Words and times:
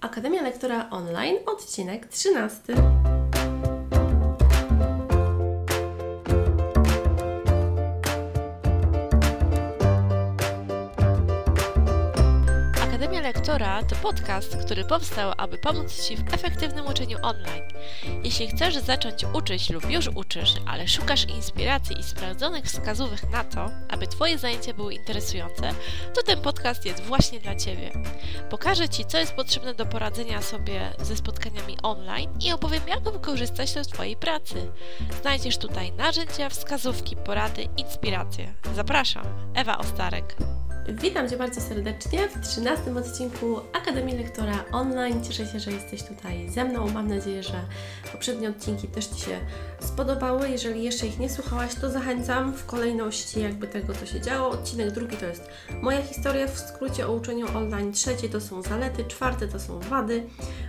Akademia 0.00 0.42
Lektora 0.42 0.88
Online, 0.90 1.40
odcinek 1.44 2.08
13. 2.08 3.19
Lektora 13.34 13.82
to 13.82 13.96
podcast, 13.96 14.56
który 14.56 14.84
powstał, 14.84 15.32
aby 15.36 15.58
pomóc 15.58 16.02
Ci 16.02 16.16
w 16.16 16.34
efektywnym 16.34 16.86
uczeniu 16.86 17.18
online. 17.22 17.62
Jeśli 18.24 18.48
chcesz 18.48 18.76
zacząć 18.76 19.24
uczyć 19.32 19.70
lub 19.70 19.90
już 19.90 20.08
uczysz, 20.14 20.54
ale 20.66 20.88
szukasz 20.88 21.24
inspiracji 21.24 22.00
i 22.00 22.02
sprawdzonych 22.02 22.64
wskazówek 22.64 23.30
na 23.30 23.44
to, 23.44 23.70
aby 23.88 24.06
Twoje 24.06 24.38
zajęcia 24.38 24.74
były 24.74 24.94
interesujące, 24.94 25.74
to 26.14 26.22
ten 26.22 26.40
podcast 26.40 26.86
jest 26.86 27.02
właśnie 27.02 27.40
dla 27.40 27.54
Ciebie. 27.54 27.90
Pokażę 28.50 28.88
Ci, 28.88 29.04
co 29.04 29.18
jest 29.18 29.32
potrzebne 29.32 29.74
do 29.74 29.86
poradzenia 29.86 30.42
sobie 30.42 30.92
ze 30.98 31.16
spotkaniami 31.16 31.76
online 31.82 32.30
i 32.40 32.52
opowiem, 32.52 32.82
jak 32.88 33.00
wykorzystać 33.00 33.72
to 33.72 33.84
w 33.84 33.86
Twojej 33.86 34.16
pracy. 34.16 34.72
Znajdziesz 35.20 35.58
tutaj 35.58 35.92
narzędzia, 35.92 36.48
wskazówki, 36.48 37.16
porady, 37.16 37.68
inspiracje. 37.76 38.54
Zapraszam, 38.74 39.24
Ewa 39.54 39.78
Ostarek. 39.78 40.36
Witam 40.88 41.28
Cię 41.28 41.36
bardzo 41.36 41.60
serdecznie 41.60 42.28
w 42.28 42.48
13 42.48 42.96
odcinku 42.96 43.60
Akademii 43.72 44.18
Lektora 44.18 44.64
Online. 44.72 45.24
Cieszę 45.24 45.46
się, 45.46 45.60
że 45.60 45.72
jesteś 45.72 46.02
tutaj 46.02 46.48
ze 46.48 46.64
mną. 46.64 46.90
Mam 46.90 47.08
nadzieję, 47.08 47.42
że 47.42 47.60
poprzednie 48.12 48.48
odcinki 48.48 48.88
też 48.88 49.06
Ci 49.06 49.20
się 49.20 49.40
spodobały. 49.80 50.50
Jeżeli 50.50 50.84
jeszcze 50.84 51.06
ich 51.06 51.18
nie 51.18 51.30
słuchałaś, 51.30 51.74
to 51.74 51.90
zachęcam 51.90 52.52
w 52.52 52.66
kolejności 52.66 53.40
jakby 53.40 53.66
tego, 53.68 53.94
co 53.94 54.06
się 54.06 54.20
działo. 54.20 54.50
Odcinek 54.50 54.90
drugi 54.90 55.16
to 55.16 55.26
jest 55.26 55.48
moja 55.82 56.02
historia 56.02 56.46
w 56.46 56.58
skrócie 56.58 57.06
o 57.06 57.12
uczeniu 57.12 57.46
online. 57.56 57.92
Trzeci 57.92 58.28
to 58.28 58.40
są 58.40 58.62
zalety, 58.62 59.04
czwarte 59.04 59.48
to 59.48 59.60
są 59.60 59.78
wady, 59.78 60.22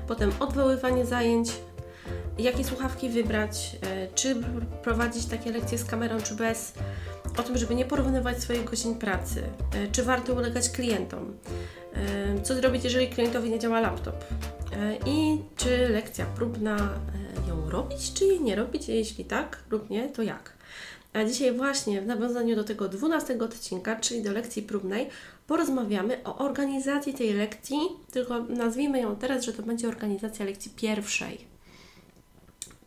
potem 0.08 0.32
odwoływanie 0.40 1.06
zajęć, 1.06 1.52
jakie 2.38 2.64
słuchawki 2.64 3.10
wybrać, 3.10 3.78
e, 3.82 4.08
czy 4.08 4.36
prowadzić 4.84 5.26
takie 5.26 5.52
lekcje 5.52 5.78
z 5.78 5.86
kamerą, 5.86 6.22
czy 6.22 6.36
bez, 6.36 6.74
o 7.38 7.44
tym, 7.44 7.58
żeby 7.58 7.76
nie 7.76 7.86
porównywać 7.86 8.42
swoich 8.42 8.64
godzin 8.64 8.96
pracy, 8.96 9.44
e, 9.74 9.92
czy 9.92 10.04
warto 10.04 10.34
ulegać 10.34 10.70
klientom, 10.70 11.34
e, 11.94 12.42
co 12.42 12.56
zrobić, 12.56 12.84
jeżeli 12.84 13.08
klientowi 13.08 13.50
nie 13.50 13.60
działa 13.60 13.80
laptop 13.80 14.26
i 15.06 15.38
czy 15.58 15.90
lekcja 15.90 16.26
próbna 16.26 16.78
ją 17.48 17.70
robić, 17.70 18.14
czy 18.14 18.26
jej 18.26 18.42
nie 18.42 18.56
robić, 18.56 18.90
jeśli 18.90 19.26
tak 19.26 19.64
lub 19.70 19.90
nie, 19.90 20.10
to 20.10 20.24
jak. 20.24 20.54
A 21.14 21.24
dzisiaj 21.24 21.54
właśnie 21.54 22.02
w 22.02 22.06
nawiązaniu 22.06 22.56
do 22.56 22.64
tego 22.64 22.90
12 22.90 23.40
odcinka, 23.40 23.96
czyli 23.96 24.24
do 24.24 24.32
lekcji 24.32 24.62
próbnej, 24.62 25.10
porozmawiamy 25.48 26.24
o 26.24 26.38
organizacji 26.38 27.14
tej 27.14 27.34
lekcji, 27.34 27.78
tylko 28.12 28.40
nazwijmy 28.40 29.02
ją 29.02 29.16
teraz, 29.16 29.46
że 29.46 29.54
to 29.54 29.64
będzie 29.64 29.88
organizacja 29.88 30.46
lekcji 30.46 30.72
pierwszej. 30.76 31.38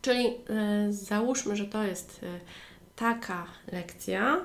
Czyli 0.01 0.27
y, 0.27 0.93
załóżmy, 0.93 1.55
że 1.55 1.65
to 1.65 1.83
jest 1.83 2.23
y, 2.23 2.27
taka 2.95 3.47
lekcja, 3.71 4.35
y, 4.37 4.41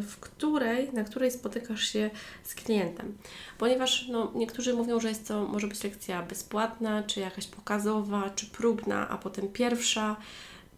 w 0.00 0.16
której, 0.20 0.92
na 0.92 1.04
której 1.04 1.30
spotykasz 1.30 1.82
się 1.88 2.10
z 2.42 2.54
klientem. 2.54 3.18
Ponieważ 3.58 4.08
no, 4.08 4.32
niektórzy 4.34 4.74
mówią, 4.74 5.00
że 5.00 5.08
jest 5.08 5.28
to 5.28 5.44
może 5.44 5.66
być 5.66 5.84
lekcja 5.84 6.22
bezpłatna, 6.22 7.02
czy 7.02 7.20
jakaś 7.20 7.46
pokazowa, 7.46 8.30
czy 8.30 8.46
próbna, 8.46 9.08
a 9.08 9.18
potem 9.18 9.48
pierwsza. 9.48 10.16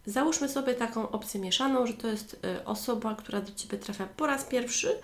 Załóżmy 0.05 0.49
sobie 0.49 0.73
taką 0.73 1.11
opcję 1.11 1.39
mieszaną, 1.39 1.87
że 1.87 1.93
to 1.93 2.07
jest 2.07 2.39
osoba, 2.65 3.15
która 3.15 3.41
do 3.41 3.51
Ciebie 3.53 3.77
trafia 3.77 4.07
po 4.17 4.27
raz 4.27 4.43
pierwszy 4.45 4.99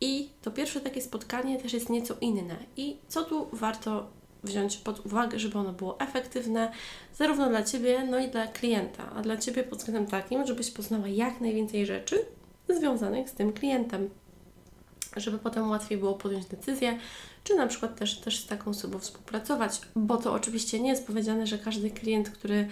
i 0.00 0.28
to 0.42 0.50
pierwsze 0.50 0.80
takie 0.80 1.02
spotkanie 1.02 1.58
też 1.58 1.72
jest 1.72 1.90
nieco 1.90 2.16
inne. 2.20 2.56
I 2.76 2.96
co 3.08 3.24
tu 3.24 3.48
warto 3.52 4.06
wziąć 4.46 4.76
pod 4.76 5.06
uwagę, 5.06 5.38
żeby 5.38 5.58
ono 5.58 5.72
było 5.72 6.00
efektywne 6.00 6.72
zarówno 7.16 7.48
dla 7.48 7.62
Ciebie, 7.62 8.06
no 8.10 8.18
i 8.18 8.28
dla 8.28 8.46
klienta, 8.46 9.10
a 9.16 9.22
dla 9.22 9.36
Ciebie 9.36 9.64
pod 9.64 9.78
względem 9.78 10.06
takim, 10.06 10.46
żebyś 10.46 10.70
poznała 10.70 11.08
jak 11.08 11.40
najwięcej 11.40 11.86
rzeczy 11.86 12.18
związanych 12.68 13.30
z 13.30 13.32
tym 13.32 13.52
klientem, 13.52 14.10
żeby 15.16 15.38
potem 15.38 15.70
łatwiej 15.70 15.98
było 15.98 16.14
podjąć 16.14 16.46
decyzję, 16.46 16.98
czy 17.44 17.54
na 17.54 17.66
przykład 17.66 17.98
też, 17.98 18.20
też 18.20 18.38
z 18.38 18.46
taką 18.46 18.70
osobą 18.70 18.98
współpracować, 18.98 19.80
bo 19.96 20.16
to 20.16 20.32
oczywiście 20.32 20.80
nie 20.80 20.90
jest 20.90 21.06
powiedziane, 21.06 21.46
że 21.46 21.58
każdy 21.58 21.90
klient, 21.90 22.30
który 22.30 22.68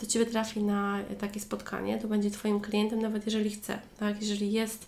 do 0.00 0.06
Ciebie 0.06 0.26
trafi 0.26 0.62
na 0.62 0.98
takie 1.18 1.40
spotkanie, 1.40 1.98
to 1.98 2.08
będzie 2.08 2.30
Twoim 2.30 2.60
klientem, 2.60 3.02
nawet 3.02 3.26
jeżeli 3.26 3.50
chce, 3.50 3.78
tak? 3.98 4.20
Jeżeli 4.20 4.52
jest 4.52 4.86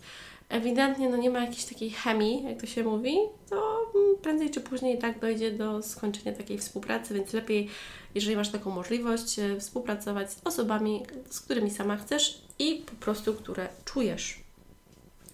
ewidentnie 0.53 1.09
no 1.09 1.17
nie 1.17 1.31
ma 1.31 1.41
jakiejś 1.41 1.65
takiej 1.65 1.91
chemii, 1.91 2.45
jak 2.45 2.61
to 2.61 2.67
się 2.67 2.85
mówi, 2.85 3.17
to 3.51 3.93
prędzej 4.23 4.51
czy 4.51 4.61
później 4.61 4.99
tak 4.99 5.19
dojdzie 5.19 5.51
do 5.51 5.83
skończenia 5.83 6.37
takiej 6.37 6.59
współpracy, 6.59 7.15
więc 7.15 7.33
lepiej, 7.33 7.69
jeżeli 8.15 8.37
masz 8.37 8.49
taką 8.49 8.71
możliwość, 8.71 9.39
e, 9.39 9.61
współpracować 9.61 10.33
z 10.33 10.41
osobami, 10.45 11.03
z 11.31 11.41
którymi 11.41 11.71
sama 11.71 11.97
chcesz 11.97 12.43
i 12.59 12.83
po 12.87 13.05
prostu, 13.05 13.35
które 13.35 13.69
czujesz. 13.85 14.41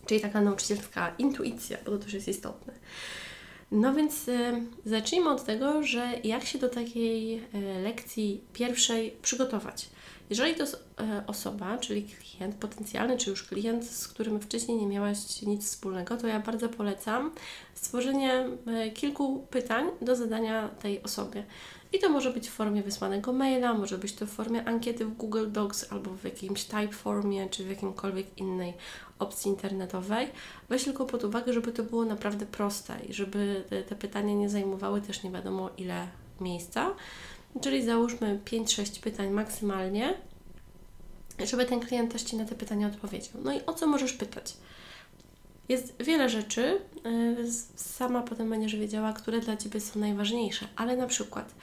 Czyli 0.07 0.21
taka 0.21 0.41
nauczycielska 0.41 1.15
intuicja, 1.19 1.78
bo 1.84 1.91
to 1.91 1.99
też 1.99 2.15
jest 2.15 2.28
istotne. 2.28 2.73
No 3.71 3.95
więc 3.95 4.29
y, 4.29 4.62
zacznijmy 4.84 5.31
od 5.31 5.45
tego, 5.45 5.83
że 5.83 6.12
jak 6.25 6.45
się 6.45 6.59
do 6.59 6.69
takiej 6.69 7.39
y, 7.39 7.43
lekcji 7.83 8.45
pierwszej 8.53 9.17
przygotować. 9.23 9.89
Jeżeli 10.31 10.55
to 10.55 10.62
jest 10.62 10.84
e, 11.01 11.25
osoba, 11.27 11.78
czyli 11.78 12.03
klient 12.03 12.55
potencjalny, 12.55 13.17
czy 13.17 13.31
już 13.31 13.43
klient, 13.43 13.84
z 13.84 14.09
którym 14.09 14.41
wcześniej 14.41 14.78
nie 14.78 14.87
miałaś 14.87 15.43
nic 15.43 15.67
wspólnego, 15.67 16.17
to 16.17 16.27
ja 16.27 16.41
bardzo 16.41 16.69
polecam 16.69 17.31
stworzenie 17.75 18.45
kilku 18.95 19.47
pytań 19.51 19.87
do 20.03 20.17
zadania 20.17 20.69
tej 20.69 21.03
osobie. 21.03 21.45
I 21.93 21.99
to 21.99 22.09
może 22.09 22.31
być 22.31 22.49
w 22.49 22.53
formie 22.53 22.82
wysłanego 22.82 23.32
maila, 23.32 23.75
może 23.75 23.99
być 23.99 24.12
to 24.12 24.26
w 24.26 24.31
formie 24.31 24.69
ankiety 24.69 25.04
w 25.04 25.16
Google 25.16 25.50
Docs 25.50 25.93
albo 25.93 26.10
w 26.10 26.25
jakimś 26.25 26.65
typeformie, 26.65 27.49
czy 27.49 27.65
w 27.65 27.69
jakimkolwiek 27.69 28.38
innej 28.38 28.75
opcji 29.19 29.50
internetowej. 29.50 30.28
Weź 30.69 30.84
tylko 30.84 31.06
pod 31.06 31.25
uwagę, 31.25 31.53
żeby 31.53 31.72
to 31.72 31.82
było 31.82 32.04
naprawdę 32.04 32.47
proste 32.47 32.94
i 33.09 33.15
żeby 33.15 33.65
te, 33.88 33.97
pytania 33.97 34.34
nie 34.34 34.48
zajmowały 34.48 35.00
też 35.00 35.22
nie 35.22 35.31
wiadomo 35.31 35.71
ile 35.77 36.09
miejsca. 36.41 36.94
Czyli 37.60 37.84
załóżmy 37.84 38.41
5-6 38.44 39.03
pytań 39.03 39.31
maksymalnie, 39.31 40.15
żeby 41.44 41.66
ten 41.66 41.81
klient 41.81 42.12
też 42.12 42.22
Ci 42.22 42.37
na 42.37 42.44
te 42.44 42.54
pytania 42.54 42.87
odpowiedział. 42.87 43.43
No 43.43 43.53
i 43.53 43.60
o 43.66 43.72
co 43.72 43.87
możesz 43.87 44.12
pytać? 44.12 44.56
Jest 45.69 46.03
wiele 46.03 46.29
rzeczy, 46.29 46.81
y, 47.06 47.53
sama 47.77 48.23
potem 48.23 48.51
będziesz 48.51 48.77
wiedziała, 48.77 49.12
które 49.12 49.41
dla 49.41 49.56
Ciebie 49.56 49.81
są 49.81 50.01
najważniejsze, 50.01 50.69
ale 50.77 50.97
na 50.97 51.06
przykład, 51.06 51.55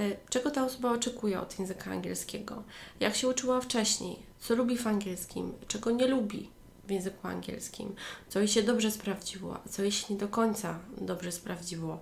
y, 0.00 0.16
czego 0.30 0.50
ta 0.50 0.64
osoba 0.64 0.92
oczekuje 0.92 1.40
od 1.40 1.58
języka 1.58 1.90
angielskiego, 1.90 2.62
jak 3.00 3.16
się 3.16 3.28
uczyła 3.28 3.60
wcześniej, 3.60 4.16
co 4.40 4.54
lubi 4.54 4.76
w 4.76 4.86
angielskim, 4.86 5.52
czego 5.68 5.90
nie 5.90 6.06
lubi 6.06 6.50
w 6.84 6.90
języku 6.90 7.28
angielskim, 7.28 7.94
co 8.28 8.38
jej 8.38 8.48
się 8.48 8.62
dobrze 8.62 8.90
sprawdziło, 8.90 9.58
co 9.70 9.82
jej 9.82 9.92
się 9.92 10.14
nie 10.14 10.20
do 10.20 10.28
końca 10.28 10.78
dobrze 11.00 11.32
sprawdziło, 11.32 12.00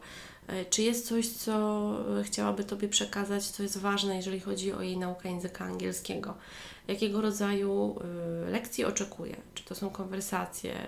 E, 0.49 0.65
czy 0.65 0.83
jest 0.83 1.07
coś, 1.07 1.29
co 1.29 1.95
chciałaby 2.23 2.65
Tobie 2.65 2.89
przekazać, 2.89 3.47
co 3.47 3.63
jest 3.63 3.79
ważne, 3.79 4.17
jeżeli 4.17 4.41
chodzi 4.41 4.73
o 4.73 4.83
jej 4.83 4.99
naukę 4.99 5.31
języka 5.31 5.65
angielskiego? 5.65 6.35
Jakiego 6.89 7.21
rodzaju 7.21 7.97
y, 8.47 8.51
lekcji 8.51 8.85
oczekuje? 8.85 9.37
Czy 9.55 9.65
to 9.65 9.75
są 9.75 9.91
konwersacje, 9.91 10.87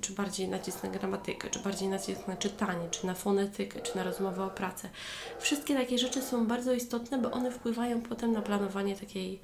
czy 0.00 0.12
bardziej 0.12 0.48
nacisk 0.48 0.82
na 0.82 0.88
gramatykę, 0.88 1.50
czy 1.50 1.58
bardziej 1.58 1.88
nacisk 1.88 2.28
na 2.28 2.36
czytanie, 2.36 2.88
czy 2.90 3.06
na 3.06 3.14
fonetykę, 3.14 3.80
czy 3.80 3.96
na 3.96 4.02
rozmowę 4.02 4.44
o 4.44 4.50
pracę? 4.50 4.90
Wszystkie 5.38 5.74
takie 5.74 5.98
rzeczy 5.98 6.22
są 6.22 6.46
bardzo 6.46 6.72
istotne, 6.72 7.18
bo 7.18 7.30
one 7.30 7.50
wpływają 7.50 8.02
potem 8.02 8.32
na 8.32 8.42
planowanie 8.42 8.96
takiej, 8.96 9.40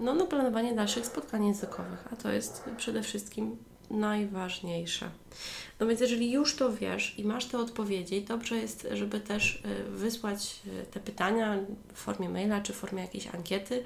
no 0.00 0.14
na 0.14 0.26
planowanie 0.26 0.74
dalszych 0.74 1.06
spotkań 1.06 1.46
językowych, 1.46 2.08
a 2.12 2.16
to 2.16 2.32
jest 2.32 2.64
przede 2.76 3.02
wszystkim 3.02 3.56
najważniejsze. 3.90 5.10
No 5.80 5.86
więc 5.86 6.00
jeżeli 6.00 6.32
już 6.32 6.56
to 6.56 6.72
wiesz 6.72 7.18
i 7.18 7.24
masz 7.24 7.46
te 7.46 7.58
odpowiedzi, 7.58 8.22
dobrze 8.22 8.56
jest, 8.56 8.88
żeby 8.92 9.20
też 9.20 9.54
y, 9.54 9.90
wysłać 9.90 10.60
y, 10.66 10.86
te 10.86 11.00
pytania 11.00 11.58
w 11.94 11.98
formie 11.98 12.28
maila 12.28 12.60
czy 12.60 12.72
w 12.72 12.76
formie 12.76 13.02
jakiejś 13.02 13.34
ankiety 13.34 13.84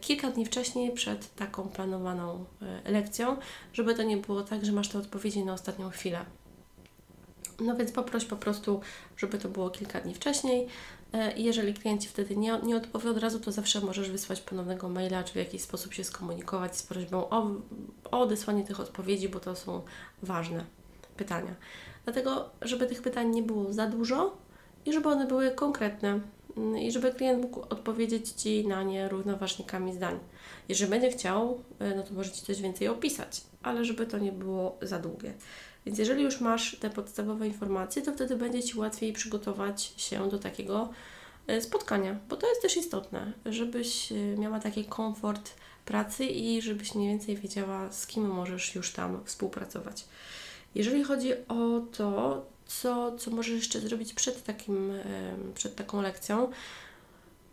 kilka 0.00 0.30
dni 0.30 0.46
wcześniej 0.46 0.92
przed 0.92 1.34
taką 1.34 1.68
planowaną 1.68 2.44
lekcją, 2.84 3.36
żeby 3.72 3.94
to 3.94 4.02
nie 4.02 4.16
było 4.16 4.42
tak, 4.42 4.64
że 4.64 4.72
masz 4.72 4.88
te 4.88 4.98
odpowiedzi 4.98 5.44
na 5.44 5.52
ostatnią 5.52 5.90
chwilę. 5.90 6.24
No 7.60 7.76
więc 7.76 7.92
poproś 7.92 8.24
po 8.24 8.36
prostu, 8.36 8.80
żeby 9.16 9.38
to 9.38 9.48
było 9.48 9.70
kilka 9.70 10.00
dni 10.00 10.14
wcześniej. 10.14 10.66
I 11.36 11.44
jeżeli 11.44 11.74
klient 11.74 12.02
Ci 12.02 12.08
wtedy 12.08 12.36
nie, 12.36 12.58
nie 12.62 12.76
odpowie 12.76 13.10
od 13.10 13.18
razu, 13.18 13.40
to 13.40 13.52
zawsze 13.52 13.80
możesz 13.80 14.10
wysłać 14.10 14.40
ponownego 14.40 14.88
maila, 14.88 15.24
czy 15.24 15.32
w 15.32 15.36
jakiś 15.36 15.62
sposób 15.62 15.94
się 15.94 16.04
skomunikować 16.04 16.76
z 16.76 16.82
prośbą 16.82 17.28
o, 17.28 17.50
o 18.10 18.20
odesłanie 18.20 18.64
tych 18.64 18.80
odpowiedzi, 18.80 19.28
bo 19.28 19.40
to 19.40 19.56
są 19.56 19.82
ważne 20.22 20.64
pytania. 21.16 21.54
Dlatego, 22.04 22.50
żeby 22.62 22.86
tych 22.86 23.02
pytań 23.02 23.30
nie 23.30 23.42
było 23.42 23.72
za 23.72 23.86
dużo 23.86 24.36
i 24.86 24.92
żeby 24.92 25.08
one 25.08 25.26
były 25.26 25.50
konkretne 25.50 26.20
mm, 26.56 26.78
i 26.78 26.92
żeby 26.92 27.12
klient 27.12 27.42
mógł 27.42 27.60
odpowiedzieć 27.60 28.28
Ci 28.28 28.66
na 28.66 28.82
nie 28.82 29.08
równoważnikami 29.08 29.92
zdań. 29.92 30.18
Jeżeli 30.68 30.90
będzie 30.90 31.10
chciał, 31.10 31.62
e, 31.78 31.94
no 31.94 32.02
to 32.02 32.14
może 32.14 32.30
Ci 32.30 32.42
coś 32.42 32.62
więcej 32.62 32.88
opisać, 32.88 33.40
ale 33.62 33.84
żeby 33.84 34.06
to 34.06 34.18
nie 34.18 34.32
było 34.32 34.78
za 34.82 34.98
długie. 34.98 35.34
Więc 35.86 35.98
jeżeli 35.98 36.22
już 36.22 36.40
masz 36.40 36.76
te 36.76 36.90
podstawowe 36.90 37.46
informacje, 37.46 38.02
to 38.02 38.12
wtedy 38.12 38.36
będzie 38.36 38.62
Ci 38.62 38.78
łatwiej 38.78 39.12
przygotować 39.12 39.92
się 39.96 40.28
do 40.28 40.38
takiego 40.38 40.88
e, 41.46 41.60
spotkania, 41.60 42.16
bo 42.28 42.36
to 42.36 42.48
jest 42.48 42.62
też 42.62 42.76
istotne, 42.76 43.32
żebyś 43.46 44.12
e, 44.12 44.14
miała 44.14 44.60
taki 44.60 44.84
komfort 44.84 45.50
pracy 45.84 46.24
i 46.24 46.62
żebyś 46.62 46.94
mniej 46.94 47.08
więcej 47.08 47.36
wiedziała, 47.36 47.92
z 47.92 48.06
kim 48.06 48.28
możesz 48.28 48.74
już 48.74 48.92
tam 48.92 49.20
współpracować. 49.24 50.04
Jeżeli 50.74 51.04
chodzi 51.04 51.32
o 51.48 51.80
to, 51.92 52.42
co, 52.70 53.18
co 53.18 53.30
możesz 53.30 53.54
jeszcze 53.54 53.80
zrobić 53.80 54.14
przed, 54.14 54.44
takim, 54.44 54.92
przed 55.54 55.76
taką 55.76 56.02
lekcją, 56.02 56.50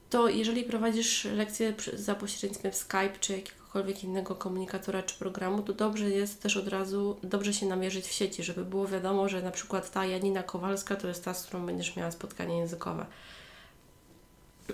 to 0.09 0.29
jeżeli 0.29 0.63
prowadzisz 0.63 1.25
lekcję 1.25 1.73
za 1.93 2.15
pośrednictwem 2.15 2.73
Skype 2.73 3.19
czy 3.19 3.33
jakiegokolwiek 3.33 4.03
innego 4.03 4.35
komunikatora 4.35 5.03
czy 5.03 5.19
programu, 5.19 5.61
to 5.61 5.73
dobrze 5.73 6.09
jest 6.09 6.41
też 6.41 6.57
od 6.57 6.67
razu 6.67 7.17
dobrze 7.23 7.53
się 7.53 7.65
namierzyć 7.65 8.05
w 8.05 8.11
sieci, 8.11 8.43
żeby 8.43 8.65
było 8.65 8.87
wiadomo, 8.87 9.29
że 9.29 9.41
na 9.41 9.51
przykład 9.51 9.91
ta 9.91 10.05
Janina 10.05 10.43
Kowalska 10.43 10.95
to 10.95 11.07
jest 11.07 11.25
ta, 11.25 11.33
z 11.33 11.43
którą 11.43 11.65
będziesz 11.65 11.95
miała 11.95 12.11
spotkanie 12.11 12.57
językowe. 12.57 13.05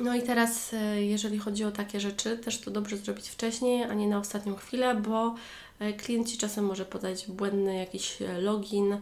No 0.02 0.16
i 0.16 0.22
teraz, 0.22 0.74
e, 0.74 1.04
jeżeli 1.04 1.40
chodzi 1.40 1.64
o 1.64 1.72
takie 1.72 2.00
rzeczy, 2.00 2.38
też 2.38 2.62
to 2.62 2.72
dobrze 2.72 2.98
zrobić 2.98 3.30
wcześniej, 3.30 3.84
a 3.84 3.94
nie 3.94 4.08
na 4.08 4.18
ostatnią 4.18 4.56
chwilę, 4.56 4.96
bo 4.96 5.36
e, 5.80 5.94
klient 5.94 6.30
Ci 6.30 6.38
czasem 6.38 6.66
może 6.66 6.86
podać 6.86 7.28
błędny 7.28 7.78
jakiś 7.78 8.22
e, 8.22 8.42
login, 8.42 8.98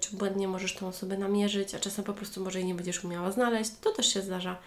czy 0.00 0.16
błędnie 0.16 0.48
możesz 0.48 0.74
tą 0.74 0.88
osobę 0.88 1.18
namierzyć, 1.18 1.74
a 1.74 1.78
czasem 1.78 2.04
po 2.04 2.12
prostu 2.14 2.44
może 2.44 2.58
jej 2.58 2.68
nie 2.68 2.74
będziesz 2.74 3.04
umiała 3.04 3.32
znaleźć. 3.32 3.70
To 3.80 3.90
też 3.92 4.14
się 4.14 4.22
zdarza. 4.22 4.58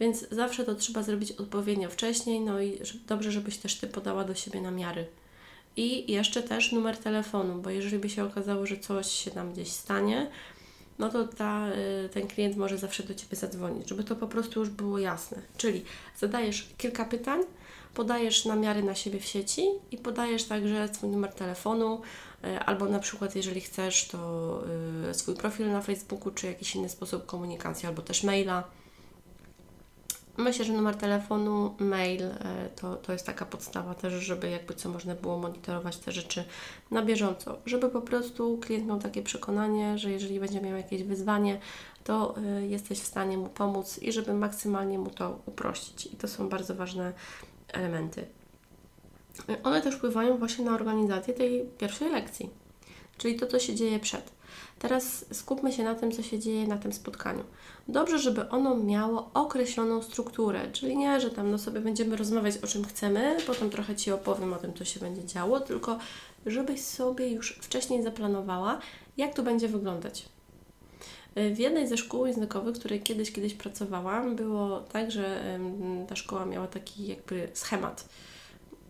Więc 0.00 0.28
zawsze 0.30 0.64
to 0.64 0.74
trzeba 0.74 1.02
zrobić 1.02 1.32
odpowiednio 1.32 1.90
wcześniej, 1.90 2.40
no 2.40 2.60
i 2.60 2.78
dobrze, 3.06 3.32
żebyś 3.32 3.58
też 3.58 3.74
Ty 3.74 3.86
podała 3.86 4.24
do 4.24 4.34
siebie 4.34 4.60
namiary. 4.60 5.06
I 5.76 6.12
jeszcze 6.12 6.42
też 6.42 6.72
numer 6.72 6.98
telefonu, 6.98 7.62
bo 7.62 7.70
jeżeli 7.70 7.98
by 7.98 8.10
się 8.10 8.24
okazało, 8.24 8.66
że 8.66 8.78
coś 8.78 9.12
się 9.12 9.30
tam 9.30 9.52
gdzieś 9.52 9.68
stanie, 9.68 10.30
no 10.98 11.08
to 11.08 11.28
ta, 11.28 11.68
y, 12.04 12.08
ten 12.08 12.26
klient 12.26 12.56
może 12.56 12.78
zawsze 12.78 13.02
do 13.02 13.14
Ciebie 13.14 13.36
zadzwonić, 13.36 13.88
żeby 13.88 14.04
to 14.04 14.16
po 14.16 14.26
prostu 14.26 14.60
już 14.60 14.68
było 14.68 14.98
jasne. 14.98 15.42
Czyli 15.56 15.84
zadajesz 16.18 16.68
kilka 16.78 17.04
pytań, 17.04 17.40
podajesz 17.94 18.44
namiary 18.44 18.82
na 18.82 18.94
siebie 18.94 19.20
w 19.20 19.24
sieci 19.24 19.66
i 19.90 19.98
podajesz 19.98 20.44
także 20.44 20.88
swój 20.94 21.10
numer 21.10 21.32
telefonu, 21.32 22.00
y, 22.44 22.58
albo 22.58 22.88
na 22.88 22.98
przykład, 22.98 23.36
jeżeli 23.36 23.60
chcesz, 23.60 24.08
to 24.08 24.60
y, 25.10 25.14
swój 25.14 25.34
profil 25.34 25.72
na 25.72 25.80
Facebooku, 25.80 26.30
czy 26.30 26.46
jakiś 26.46 26.76
inny 26.76 26.88
sposób 26.88 27.26
komunikacji, 27.26 27.88
albo 27.88 28.02
też 28.02 28.22
maila 28.22 28.64
Myślę, 30.36 30.64
że 30.64 30.72
numer 30.72 30.96
telefonu, 30.96 31.74
mail 31.78 32.22
e, 32.22 32.34
to, 32.76 32.96
to 32.96 33.12
jest 33.12 33.26
taka 33.26 33.46
podstawa 33.46 33.94
też, 33.94 34.12
żeby 34.12 34.50
jakby 34.50 34.74
co 34.74 34.88
można 34.88 35.14
było 35.14 35.38
monitorować 35.38 35.96
te 35.96 36.12
rzeczy 36.12 36.44
na 36.90 37.02
bieżąco, 37.02 37.58
żeby 37.66 37.88
po 37.88 38.00
prostu 38.00 38.58
klient 38.58 38.86
miał 38.86 38.98
takie 38.98 39.22
przekonanie, 39.22 39.98
że 39.98 40.10
jeżeli 40.10 40.40
będzie 40.40 40.60
miał 40.60 40.76
jakieś 40.76 41.02
wyzwanie, 41.02 41.60
to 42.04 42.34
e, 42.36 42.66
jesteś 42.66 43.00
w 43.00 43.06
stanie 43.06 43.38
mu 43.38 43.48
pomóc 43.48 43.98
i 43.98 44.12
żeby 44.12 44.34
maksymalnie 44.34 44.98
mu 44.98 45.10
to 45.10 45.38
uprościć. 45.46 46.06
I 46.06 46.16
to 46.16 46.28
są 46.28 46.48
bardzo 46.48 46.74
ważne 46.74 47.12
elementy. 47.72 48.26
One 49.62 49.82
też 49.82 49.94
wpływają 49.94 50.38
właśnie 50.38 50.64
na 50.64 50.74
organizację 50.74 51.34
tej 51.34 51.68
pierwszej 51.78 52.10
lekcji, 52.10 52.50
czyli 53.18 53.36
to, 53.36 53.46
co 53.46 53.58
się 53.58 53.74
dzieje 53.74 53.98
przed. 53.98 54.32
Teraz 54.78 55.24
skupmy 55.32 55.72
się 55.72 55.84
na 55.84 55.94
tym, 55.94 56.12
co 56.12 56.22
się 56.22 56.38
dzieje 56.38 56.66
na 56.66 56.78
tym 56.78 56.92
spotkaniu. 56.92 57.44
Dobrze, 57.88 58.18
żeby 58.18 58.48
ono 58.48 58.76
miało 58.76 59.30
określoną 59.34 60.02
strukturę, 60.02 60.72
czyli 60.72 60.96
nie, 60.96 61.20
że 61.20 61.30
tam 61.30 61.50
no 61.50 61.58
sobie 61.58 61.80
będziemy 61.80 62.16
rozmawiać 62.16 62.56
o 62.56 62.66
czym 62.66 62.84
chcemy, 62.84 63.36
potem 63.46 63.70
trochę 63.70 63.96
Ci 63.96 64.12
opowiem 64.12 64.52
o 64.52 64.56
tym, 64.56 64.74
co 64.74 64.84
się 64.84 65.00
będzie 65.00 65.24
działo, 65.24 65.60
tylko 65.60 65.98
żebyś 66.46 66.80
sobie 66.80 67.28
już 67.28 67.58
wcześniej 67.62 68.02
zaplanowała, 68.02 68.78
jak 69.16 69.34
to 69.34 69.42
będzie 69.42 69.68
wyglądać. 69.68 70.33
W 71.36 71.58
jednej 71.58 71.88
ze 71.88 71.96
szkół 71.96 72.26
językowych, 72.26 72.74
w 72.74 72.78
której 72.78 73.00
kiedyś, 73.00 73.32
kiedyś 73.32 73.54
pracowałam, 73.54 74.36
było 74.36 74.80
tak, 74.80 75.10
że 75.10 75.58
ta 76.08 76.16
szkoła 76.16 76.46
miała 76.46 76.66
taki 76.66 77.06
jakby 77.06 77.48
schemat. 77.52 78.08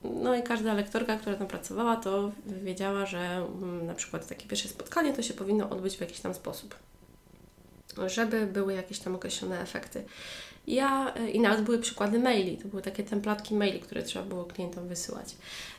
No 0.05 0.35
i 0.35 0.43
każda 0.43 0.75
lektorka, 0.75 1.17
która 1.17 1.37
tam 1.37 1.47
pracowała, 1.47 1.97
to 1.97 2.33
wiedziała, 2.47 3.07
że 3.07 3.19
mm, 3.19 3.87
na 3.87 3.95
przykład 3.95 4.29
takie 4.29 4.49
pierwsze 4.49 4.69
spotkanie 4.69 5.13
to 5.13 5.23
się 5.23 5.35
powinno 5.35 5.71
odbyć 5.71 5.97
w 5.97 6.01
jakiś 6.01 6.21
tam 6.21 6.35
sposób, 6.35 6.75
żeby 8.07 8.47
były 8.47 8.75
jakieś 8.75 8.99
tam 8.99 9.15
określone 9.15 9.61
efekty. 9.61 10.05
Ja, 10.67 11.15
i 11.33 11.41
nawet 11.41 11.65
były 11.65 11.79
przykłady 11.79 12.19
maili, 12.19 12.57
to 12.57 12.69
były 12.69 12.83
takie 12.83 13.03
templatki 13.03 13.55
maili, 13.55 13.81
które 13.81 14.03
trzeba 14.03 14.25
było 14.25 14.45
klientom 14.45 14.89
wysyłać. 14.89 15.37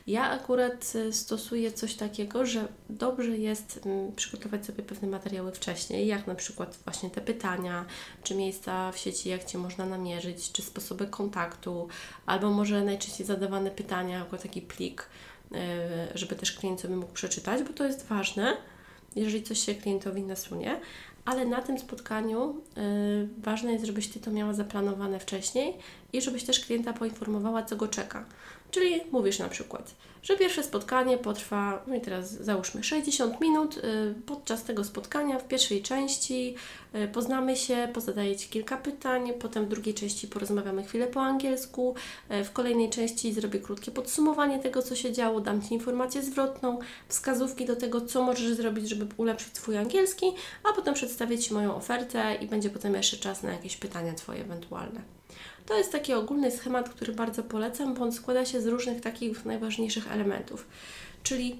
Ja 0.08 0.30
akurat 0.30 0.94
y, 0.96 1.14
stosuję 1.14 1.72
coś 1.72 1.96
takiego, 1.96 2.46
że 2.46 2.68
dobrze 2.90 3.38
jest 3.38 3.80
przygotować 4.16 4.66
sobie 4.66 4.84
pewne 4.84 5.08
materiały 5.08 5.52
wcześniej, 5.52 6.08
jak 6.08 6.28
na 6.28 6.36
przykład 6.36 6.78
właśnie 6.84 7.10
te 7.10 7.22
pytania, 7.22 7.86
czy 8.24 8.36
miejsca 8.36 8.92
w 8.92 8.98
sieci, 8.98 9.30
jak 9.30 9.44
Cię 9.44 9.58
można 9.58 9.86
namierzyć, 9.86 10.52
czy 10.52 10.62
sposoby 10.62 11.08
kontaktu, 11.08 11.88
albo 12.26 12.52
może 12.52 12.84
najczęściej 12.84 13.26
zadawane 13.26 13.72
pytania, 13.72 14.20
jako 14.20 14.38
taki 14.38 14.62
plik, 14.62 15.10
y, 15.52 15.58
żeby 16.16 16.36
też 16.36 16.52
klient 16.52 16.82
sobie 16.82 16.96
mógł 16.96 17.14
przeczytać, 17.14 17.64
bo 17.64 17.74
to 17.74 17.86
jest 17.86 18.06
ważne, 18.08 18.58
jeżeli 19.16 19.44
coś 19.44 19.60
się 19.60 19.76
klientowi 19.76 20.24
nasunie, 20.24 20.80
ale 21.26 21.46
na 21.46 21.62
tym 21.62 21.80
spotkaniu 21.80 22.62
y, 22.78 23.28
ważne 23.38 23.74
jest, 23.74 23.86
żebyś 23.86 24.08
Ty 24.08 24.20
to 24.20 24.32
miała 24.32 24.54
zaplanowane 24.54 25.20
wcześniej 25.20 25.74
i 26.14 26.22
żebyś 26.22 26.44
też 26.44 26.60
klienta 26.60 26.94
poinformowała, 26.94 27.64
co 27.64 27.76
go 27.76 27.88
czeka. 27.88 28.26
Czyli 28.72 29.02
mówisz 29.12 29.40
na 29.40 29.50
przykład, 29.50 29.96
że 30.26 30.38
pierwsze 30.38 30.64
spotkanie 30.64 31.18
potrwa, 31.18 31.84
no 31.88 31.96
i 31.96 32.02
teraz 32.02 32.32
załóżmy 32.32 32.84
60 32.84 33.42
minut. 33.42 33.78
Y, 33.78 33.82
podczas 34.26 34.64
tego 34.64 34.84
spotkania 34.84 35.40
w 35.40 35.48
pierwszej 35.48 35.82
części 35.82 36.56
y, 36.96 37.08
poznamy 37.08 37.56
się, 37.56 37.90
pozadaję 37.94 38.36
Ci 38.36 38.50
kilka 38.50 38.78
pytań, 38.78 39.34
potem 39.40 39.66
w 39.66 39.70
drugiej 39.70 39.94
części 39.94 40.28
porozmawiamy 40.28 40.84
chwilę 40.84 41.08
po 41.08 41.22
angielsku, 41.22 41.96
y, 42.32 42.44
w 42.44 42.52
kolejnej 42.52 42.90
części 42.90 43.34
zrobię 43.34 43.60
krótkie 43.60 43.92
podsumowanie 43.92 44.60
tego, 44.60 44.82
co 44.82 44.96
się 44.96 45.12
działo, 45.12 45.42
dam 45.42 45.62
Ci 45.62 45.74
informację 45.74 46.22
zwrotną, 46.22 46.80
wskazówki 47.08 47.66
do 47.66 47.76
tego, 47.76 48.02
co 48.02 48.24
możesz 48.24 48.54
zrobić, 48.54 48.90
żeby 48.90 49.08
ulepszyć 49.18 49.58
swój 49.58 49.78
angielski, 49.78 50.26
a 50.64 50.74
potem 50.74 50.94
przedstawię 50.94 51.40
Ci 51.40 51.54
moją 51.54 51.76
ofertę 51.76 52.36
i 52.36 52.48
będzie 52.48 52.70
potem 52.70 52.94
jeszcze 52.94 53.18
czas 53.18 53.44
na 53.44 53.52
jakieś 53.52 53.78
pytania 53.78 54.14
Twoje 54.14 54.42
ewentualne. 54.42 55.15
To 55.66 55.78
jest 55.78 55.92
taki 55.92 56.14
ogólny 56.14 56.52
schemat, 56.52 56.90
który 56.90 57.14
bardzo 57.14 57.44
polecam, 57.44 57.94
bo 57.94 58.04
on 58.04 58.12
składa 58.12 58.46
się 58.46 58.62
z 58.62 58.68
różnych 58.68 59.02
takich 59.02 59.46
najważniejszych 59.46 60.12
elementów. 60.12 60.68
Czyli 61.24 61.60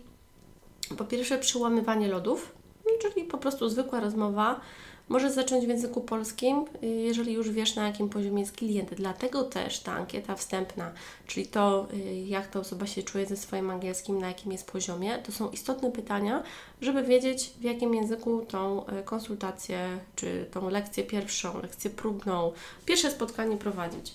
po 0.98 1.06
pierwsze 1.06 1.38
przełamywanie 1.38 2.08
lodów, 2.08 2.56
czyli 3.02 3.26
po 3.26 3.38
prostu 3.38 3.70
zwykła 3.70 4.00
rozmowa, 4.00 4.62
Możesz 5.10 5.32
zacząć 5.32 5.66
w 5.66 5.70
języku 5.70 6.02
polskim, 6.02 6.66
y, 6.84 6.88
jeżeli 6.88 7.34
już 7.34 7.52
wiesz, 7.52 7.76
na 7.76 7.88
jakim 7.88 8.10
poziomie 8.10 8.42
jest 8.42 8.58
klient. 8.58 8.94
Dlatego 8.94 9.44
też 9.44 9.80
ta 9.80 9.94
ankieta 9.94 10.36
wstępna, 10.36 10.92
czyli 11.28 11.48
to, 11.48 11.88
y, 11.94 12.16
jak 12.16 12.48
ta 12.48 12.60
osoba 12.60 12.88
się 12.88 13.04
czuje 13.04 13.26
ze 13.26 13.38
swoim 13.38 13.70
angielskim, 13.70 14.20
na 14.20 14.28
jakim 14.28 14.52
jest 14.52 14.72
poziomie, 14.72 15.18
to 15.18 15.32
są 15.32 15.50
istotne 15.52 15.92
pytania, 15.92 16.44
żeby 16.82 17.04
wiedzieć, 17.04 17.52
w 17.60 17.64
jakim 17.64 17.96
języku 17.96 18.46
tą 18.46 18.86
y, 18.88 19.04
konsultację, 19.04 20.00
czy 20.16 20.46
tą 20.52 20.70
lekcję 20.70 21.04
pierwszą, 21.04 21.62
lekcję 21.62 21.90
próbną, 21.90 22.52
pierwsze 22.86 23.12
spotkanie 23.12 23.58
prowadzić. 23.58 24.14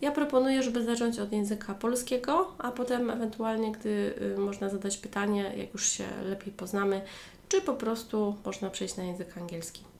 Ja 0.00 0.12
proponuję, 0.12 0.62
żeby 0.62 0.84
zacząć 0.84 1.18
od 1.18 1.32
języka 1.32 1.74
polskiego, 1.74 2.52
a 2.58 2.72
potem 2.72 3.10
ewentualnie, 3.10 3.72
gdy 3.72 4.14
można 4.38 4.68
zadać 4.68 4.96
pytanie, 4.96 5.52
jak 5.56 5.72
już 5.72 5.88
się 5.88 6.04
lepiej 6.24 6.52
poznamy, 6.52 7.02
czy 7.48 7.60
po 7.60 7.74
prostu 7.74 8.36
można 8.44 8.70
przejść 8.70 8.96
na 8.96 9.04
język 9.04 9.38
angielski. 9.38 9.91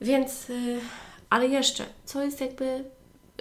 Więc, 0.00 0.50
y, 0.50 0.80
ale 1.30 1.46
jeszcze, 1.46 1.84
co 2.04 2.22
jest 2.22 2.40
jakby 2.40 2.84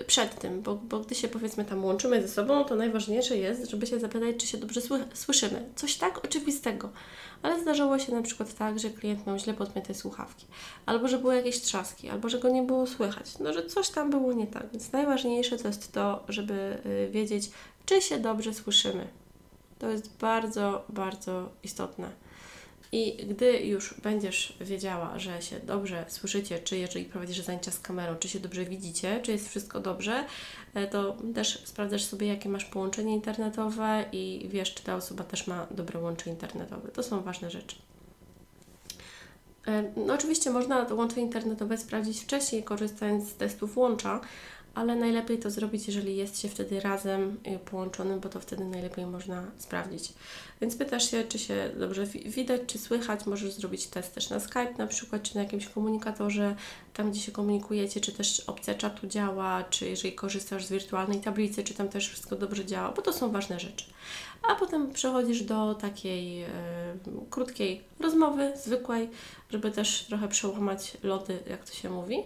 przed 0.08 0.40
tym, 0.40 0.62
bo, 0.62 0.76
bo 0.76 1.00
gdy 1.00 1.16
się 1.16 1.28
powiedzmy 1.28 1.66
tam 1.66 1.86
łączymy 1.86 2.22
ze 2.22 2.28
sobą, 2.28 2.64
to 2.66 2.76
najważniejsze 2.76 3.38
jest, 3.38 3.70
żeby 3.70 3.88
się 3.88 4.00
zapytać, 4.00 4.36
czy 4.38 4.48
się 4.48 4.58
dobrze 4.58 4.82
słyszymy. 5.14 5.70
Coś 5.76 5.96
tak 5.96 6.26
oczywistego. 6.26 6.90
Ale 7.42 7.62
zdarzyło 7.62 8.00
się 8.00 8.16
na 8.16 8.22
przykład 8.22 8.54
tak, 8.54 8.80
że 8.80 8.90
klient 8.90 9.28
miał 9.28 9.40
źle 9.40 9.54
podpięte 9.54 9.94
słuchawki, 9.94 10.46
albo 10.86 11.08
że 11.08 11.18
były 11.18 11.36
jakieś 11.36 11.62
trzaski, 11.62 12.10
albo 12.10 12.30
że 12.30 12.40
go 12.40 12.50
nie 12.50 12.64
było 12.64 12.88
słychać, 12.88 13.40
no 13.40 13.54
że 13.54 13.66
coś 13.66 13.90
tam 13.90 14.10
było 14.10 14.34
nie 14.34 14.48
tak. 14.48 14.72
Więc 14.72 14.92
najważniejsze 14.92 15.58
to 15.58 15.68
jest 15.68 15.92
to, 15.92 16.24
żeby 16.30 16.78
y, 16.86 17.10
wiedzieć, 17.12 17.52
czy 17.86 18.02
się 18.02 18.20
dobrze 18.20 18.54
słyszymy. 18.54 19.08
To 19.80 19.90
jest 19.90 20.18
bardzo, 20.18 20.86
bardzo 20.90 21.50
istotne. 21.64 22.10
I 22.92 23.26
gdy 23.30 23.60
już 23.60 23.94
będziesz 23.94 24.58
wiedziała, 24.62 25.20
że 25.20 25.42
się 25.42 25.60
dobrze 25.60 26.06
słyszycie, 26.08 26.60
czy 26.60 26.78
jeżeli 26.78 27.06
prowadzisz 27.06 27.40
zajęcia 27.40 27.72
z 27.72 27.80
kamerą, 27.80 28.16
czy 28.16 28.30
się 28.30 28.40
dobrze 28.40 28.66
widzicie, 28.66 29.20
czy 29.24 29.32
jest 29.32 29.50
wszystko 29.50 29.80
dobrze, 29.80 30.26
e, 30.74 30.88
to 30.88 31.18
też 31.36 31.62
sprawdzasz 31.66 32.04
sobie, 32.04 32.28
jakie 32.28 32.50
masz 32.50 32.66
połączenie 32.66 33.14
internetowe 33.14 34.06
i 34.12 34.48
wiesz, 34.52 34.74
czy 34.74 34.84
ta 34.84 34.96
osoba 34.96 35.24
też 35.24 35.48
ma 35.48 35.68
dobre 35.72 36.00
łącze 36.00 36.30
internetowe. 36.30 36.92
To 36.92 37.04
są 37.04 37.22
ważne 37.22 37.50
rzeczy. 37.52 37.76
E, 39.68 39.84
no 40.06 40.14
oczywiście 40.14 40.50
można 40.50 40.86
to 40.86 40.96
łącze 40.96 41.20
internetowe 41.20 41.78
sprawdzić 41.78 42.20
wcześniej, 42.20 42.64
korzystając 42.64 43.30
z 43.30 43.34
testów 43.34 43.78
łącza, 43.78 44.22
ale 44.76 44.96
najlepiej 44.96 45.40
to 45.40 45.52
zrobić, 45.52 45.88
jeżeli 45.88 46.18
jest 46.18 46.40
się 46.40 46.50
wtedy 46.50 46.80
razem 46.80 47.38
y, 47.48 47.60
połączonym, 47.60 48.20
bo 48.20 48.30
to 48.30 48.40
wtedy 48.40 48.66
najlepiej 48.66 49.06
można 49.06 49.44
sprawdzić. 49.58 50.14
Więc 50.62 50.76
pytasz 50.76 51.12
się, 51.12 51.24
czy 51.24 51.40
się 51.40 51.72
dobrze 51.80 52.06
widać, 52.06 52.62
czy 52.68 52.78
słychać. 52.78 53.26
Możesz 53.26 53.54
zrobić 53.54 53.88
test 53.88 54.16
też 54.16 54.30
na 54.30 54.40
Skype 54.40 54.74
na 54.78 54.88
przykład, 54.88 55.24
czy 55.24 55.36
na 55.36 55.44
jakimś 55.44 55.68
komunikatorze, 55.68 56.56
tam 56.94 57.12
gdzie 57.12 57.22
się 57.22 57.32
komunikujecie, 57.32 58.02
czy 58.02 58.12
też 58.12 58.40
opcja 58.40 58.76
czatu 58.76 59.08
działa, 59.08 59.64
czy 59.64 59.90
jeżeli 59.90 60.16
korzystasz 60.16 60.66
z 60.66 60.72
wirtualnej 60.72 61.20
tablicy, 61.22 61.64
czy 61.64 61.74
tam 61.74 61.90
też 61.90 62.10
wszystko 62.10 62.36
dobrze 62.36 62.66
działa, 62.66 62.92
bo 62.92 63.02
to 63.02 63.14
są 63.14 63.32
ważne 63.32 63.60
rzeczy. 63.60 63.86
A 64.50 64.56
potem 64.56 64.94
przechodzisz 64.94 65.44
do 65.44 65.76
takiej 65.76 66.44
y, 66.44 66.48
krótkiej 67.30 67.82
rozmowy, 68.00 68.52
zwykłej, 68.64 69.10
żeby 69.52 69.72
też 69.72 70.04
trochę 70.04 70.28
przełamać 70.28 70.98
lody, 71.04 71.40
jak 71.50 71.66
to 71.66 71.74
się 71.74 71.90
mówi. 71.90 72.24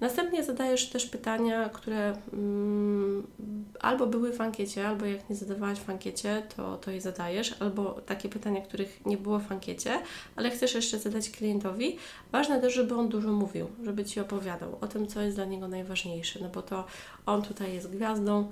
Następnie 0.00 0.44
zadajesz 0.44 0.88
też 0.88 1.06
pytania, 1.06 1.68
które 1.68 2.16
mm, 2.32 3.26
albo 3.80 4.06
były 4.06 4.32
w 4.32 4.40
ankiecie, 4.40 4.88
albo 4.88 5.06
jak 5.06 5.30
nie 5.30 5.36
zadawałaś 5.36 5.78
w 5.78 5.90
ankiecie, 5.90 6.42
to, 6.56 6.76
to 6.76 6.90
je 6.90 7.00
zadajesz, 7.00 7.54
albo 7.60 7.84
takie 8.06 8.28
pytania, 8.28 8.60
których 8.60 9.06
nie 9.06 9.16
było 9.16 9.38
w 9.38 9.52
ankiecie, 9.52 9.98
ale 10.36 10.50
chcesz 10.50 10.74
jeszcze 10.74 10.98
zadać 10.98 11.30
klientowi. 11.30 11.96
Ważne 12.32 12.60
też, 12.60 12.74
żeby 12.74 12.94
on 12.94 13.08
dużo 13.08 13.32
mówił, 13.32 13.66
żeby 13.84 14.04
Ci 14.04 14.20
opowiadał 14.20 14.78
o 14.80 14.88
tym, 14.88 15.06
co 15.06 15.20
jest 15.20 15.36
dla 15.36 15.44
niego 15.44 15.68
najważniejsze, 15.68 16.40
no 16.42 16.48
bo 16.48 16.62
to 16.62 16.84
on 17.26 17.42
tutaj 17.42 17.74
jest 17.74 17.90
gwiazdą, 17.90 18.50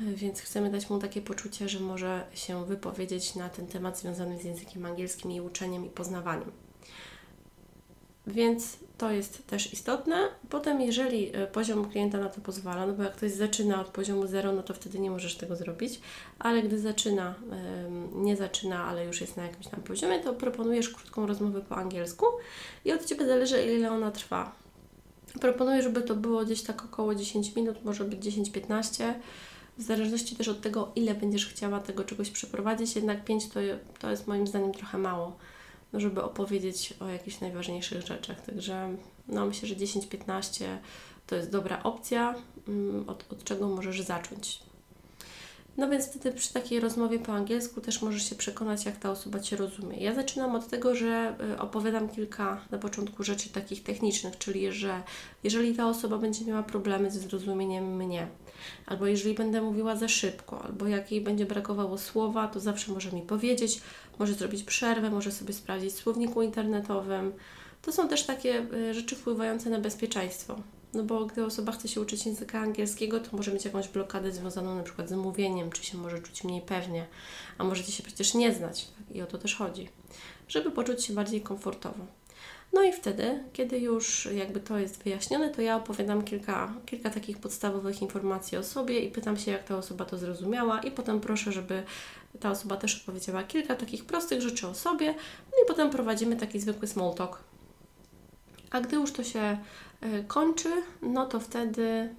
więc 0.00 0.40
chcemy 0.40 0.70
dać 0.70 0.90
mu 0.90 0.98
takie 0.98 1.22
poczucie, 1.22 1.68
że 1.68 1.80
może 1.80 2.24
się 2.34 2.64
wypowiedzieć 2.64 3.34
na 3.34 3.48
ten 3.48 3.66
temat 3.66 3.98
związany 3.98 4.38
z 4.38 4.44
językiem 4.44 4.86
angielskim 4.86 5.32
i 5.32 5.40
uczeniem 5.40 5.86
i 5.86 5.90
poznawaniem. 5.90 6.50
Więc 8.30 8.76
to 8.98 9.10
jest 9.10 9.46
też 9.46 9.72
istotne. 9.72 10.28
Potem, 10.50 10.80
jeżeli 10.80 11.36
e, 11.36 11.46
poziom 11.46 11.90
klienta 11.90 12.18
na 12.18 12.28
to 12.28 12.40
pozwala, 12.40 12.86
no 12.86 12.92
bo 12.92 13.02
jak 13.02 13.12
ktoś 13.12 13.32
zaczyna 13.32 13.80
od 13.80 13.88
poziomu 13.88 14.26
0, 14.26 14.52
no 14.52 14.62
to 14.62 14.74
wtedy 14.74 14.98
nie 14.98 15.10
możesz 15.10 15.36
tego 15.36 15.56
zrobić, 15.56 16.00
ale 16.38 16.62
gdy 16.62 16.78
zaczyna, 16.78 17.34
nie 18.14 18.36
zaczyna, 18.36 18.84
ale 18.84 19.04
już 19.04 19.20
jest 19.20 19.36
na 19.36 19.42
jakimś 19.42 19.66
tam 19.66 19.82
poziomie, 19.82 20.20
to 20.20 20.34
proponujesz 20.34 20.88
krótką 20.88 21.26
rozmowę 21.26 21.60
po 21.60 21.76
angielsku 21.76 22.26
i 22.84 22.92
od 22.92 23.04
Ciebie 23.04 23.26
zależy, 23.26 23.62
ile 23.62 23.90
ona 23.90 24.10
trwa. 24.10 24.52
Proponuję, 25.40 25.82
żeby 25.82 26.02
to 26.02 26.16
było 26.16 26.44
gdzieś 26.44 26.62
tak 26.62 26.84
około 26.84 27.14
10 27.14 27.56
minut, 27.56 27.84
może 27.84 28.04
być 28.04 28.20
10-15, 28.24 29.14
w 29.78 29.82
zależności 29.82 30.36
też 30.36 30.48
od 30.48 30.60
tego, 30.60 30.92
ile 30.96 31.14
będziesz 31.14 31.46
chciała 31.46 31.80
tego 31.80 32.04
czegoś 32.04 32.30
przeprowadzić, 32.30 32.96
jednak 32.96 33.24
5 33.24 33.48
to, 33.48 33.60
to 33.98 34.10
jest 34.10 34.26
moim 34.26 34.46
zdaniem 34.46 34.72
trochę 34.72 34.98
mało 34.98 35.36
żeby 35.94 36.22
opowiedzieć 36.22 36.94
o 37.00 37.08
jakichś 37.08 37.40
najważniejszych 37.40 38.06
rzeczach. 38.06 38.40
Także 38.40 38.96
no, 39.28 39.46
myślę, 39.46 39.68
że 39.68 39.74
10-15 39.74 40.64
to 41.26 41.36
jest 41.36 41.50
dobra 41.50 41.82
opcja, 41.82 42.34
mm, 42.68 43.08
od, 43.08 43.32
od 43.32 43.44
czego 43.44 43.68
możesz 43.68 44.00
zacząć. 44.00 44.69
No 45.80 45.88
więc 45.88 46.06
wtedy 46.06 46.32
przy 46.32 46.52
takiej 46.52 46.80
rozmowie 46.80 47.18
po 47.18 47.32
angielsku 47.32 47.80
też 47.80 48.02
możesz 48.02 48.28
się 48.28 48.34
przekonać, 48.34 48.84
jak 48.84 48.96
ta 48.96 49.10
osoba 49.10 49.40
Cię 49.40 49.56
rozumie. 49.56 49.96
Ja 49.96 50.14
zaczynam 50.14 50.54
od 50.54 50.68
tego, 50.68 50.94
że 50.94 51.36
y, 51.54 51.58
opowiadam 51.58 52.08
kilka 52.08 52.60
na 52.70 52.78
początku 52.78 53.24
rzeczy 53.24 53.48
takich 53.48 53.82
technicznych, 53.82 54.38
czyli 54.38 54.72
że 54.72 55.02
jeżeli 55.44 55.74
ta 55.74 55.88
osoba 55.88 56.18
będzie 56.18 56.44
miała 56.44 56.62
problemy 56.62 57.10
ze 57.10 57.20
zrozumieniem 57.20 57.96
mnie, 57.96 58.28
albo 58.86 59.06
jeżeli 59.06 59.34
będę 59.34 59.62
mówiła 59.62 59.96
za 59.96 60.08
szybko, 60.08 60.62
albo 60.62 60.86
jak 60.86 61.12
jej 61.12 61.20
będzie 61.20 61.46
brakowało 61.46 61.98
słowa, 61.98 62.48
to 62.48 62.60
zawsze 62.60 62.92
może 62.92 63.12
mi 63.12 63.22
powiedzieć, 63.22 63.80
może 64.18 64.34
zrobić 64.34 64.62
przerwę, 64.62 65.10
może 65.10 65.32
sobie 65.32 65.52
sprawdzić 65.52 65.92
w 65.92 65.98
słowniku 65.98 66.42
internetowym. 66.42 67.32
To 67.82 67.92
są 67.92 68.08
też 68.08 68.22
takie 68.22 68.66
y, 68.74 68.94
rzeczy 68.94 69.16
wpływające 69.16 69.70
na 69.70 69.78
bezpieczeństwo. 69.78 70.56
No 70.94 71.02
bo 71.02 71.26
gdy 71.26 71.44
osoba 71.44 71.72
chce 71.72 71.88
się 71.88 72.00
uczyć 72.00 72.26
języka 72.26 72.60
angielskiego, 72.60 73.20
to 73.20 73.36
może 73.36 73.52
mieć 73.52 73.64
jakąś 73.64 73.88
blokadę 73.88 74.32
związaną 74.32 74.74
na 74.74 74.82
przykład 74.82 75.08
z 75.08 75.12
mówieniem, 75.12 75.70
czy 75.70 75.84
się 75.84 75.98
może 75.98 76.18
czuć 76.18 76.44
mniej 76.44 76.62
pewnie, 76.62 77.06
a 77.58 77.64
możecie 77.64 77.92
się 77.92 78.02
przecież 78.02 78.34
nie 78.34 78.54
znać. 78.54 78.88
I 79.14 79.22
o 79.22 79.26
to 79.26 79.38
też 79.38 79.56
chodzi, 79.56 79.88
żeby 80.48 80.70
poczuć 80.70 81.04
się 81.04 81.12
bardziej 81.12 81.40
komfortowo. 81.40 82.06
No 82.72 82.82
i 82.82 82.92
wtedy, 82.92 83.44
kiedy 83.52 83.78
już 83.78 84.28
jakby 84.34 84.60
to 84.60 84.78
jest 84.78 85.02
wyjaśnione, 85.02 85.50
to 85.50 85.62
ja 85.62 85.76
opowiadam 85.76 86.22
kilka, 86.22 86.74
kilka 86.86 87.10
takich 87.10 87.38
podstawowych 87.38 88.02
informacji 88.02 88.58
o 88.58 88.62
sobie 88.62 89.00
i 89.00 89.10
pytam 89.10 89.36
się, 89.36 89.50
jak 89.50 89.64
ta 89.64 89.76
osoba 89.76 90.04
to 90.04 90.18
zrozumiała, 90.18 90.80
i 90.80 90.90
potem 90.90 91.20
proszę, 91.20 91.52
żeby 91.52 91.82
ta 92.40 92.50
osoba 92.50 92.76
też 92.76 93.02
opowiedziała 93.02 93.42
kilka 93.42 93.74
takich 93.74 94.04
prostych 94.04 94.42
rzeczy 94.42 94.68
o 94.68 94.74
sobie, 94.74 95.06
no 95.46 95.64
i 95.64 95.68
potem 95.68 95.90
prowadzimy 95.90 96.36
taki 96.36 96.60
zwykły 96.60 96.88
small 96.88 97.14
talk. 97.14 97.49
A 98.70 98.80
gdy 98.80 98.96
już 98.96 99.12
to 99.12 99.24
się 99.24 99.58
y, 100.02 100.24
kończy, 100.28 100.70
no 101.02 101.26
to 101.26 101.40
wtedy 101.40 102.14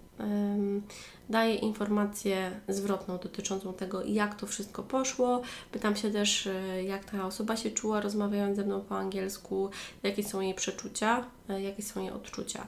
daję 1.29 1.55
informację 1.55 2.51
zwrotną 2.67 3.17
dotyczącą 3.17 3.73
tego, 3.73 4.03
jak 4.03 4.35
to 4.35 4.47
wszystko 4.47 4.83
poszło. 4.83 5.41
Pytam 5.71 5.95
się 5.95 6.11
też, 6.11 6.45
y, 6.45 6.83
jak 6.87 7.05
ta 7.05 7.25
osoba 7.25 7.57
się 7.57 7.71
czuła, 7.71 8.01
rozmawiając 8.01 8.55
ze 8.55 8.63
mną 8.63 8.81
po 8.81 8.97
angielsku, 8.97 9.69
jakie 10.03 10.23
są 10.23 10.41
jej 10.41 10.53
przeczucia, 10.53 11.25
y, 11.49 11.61
jakie 11.61 11.83
są 11.83 12.01
jej 12.01 12.11
odczucia. 12.11 12.67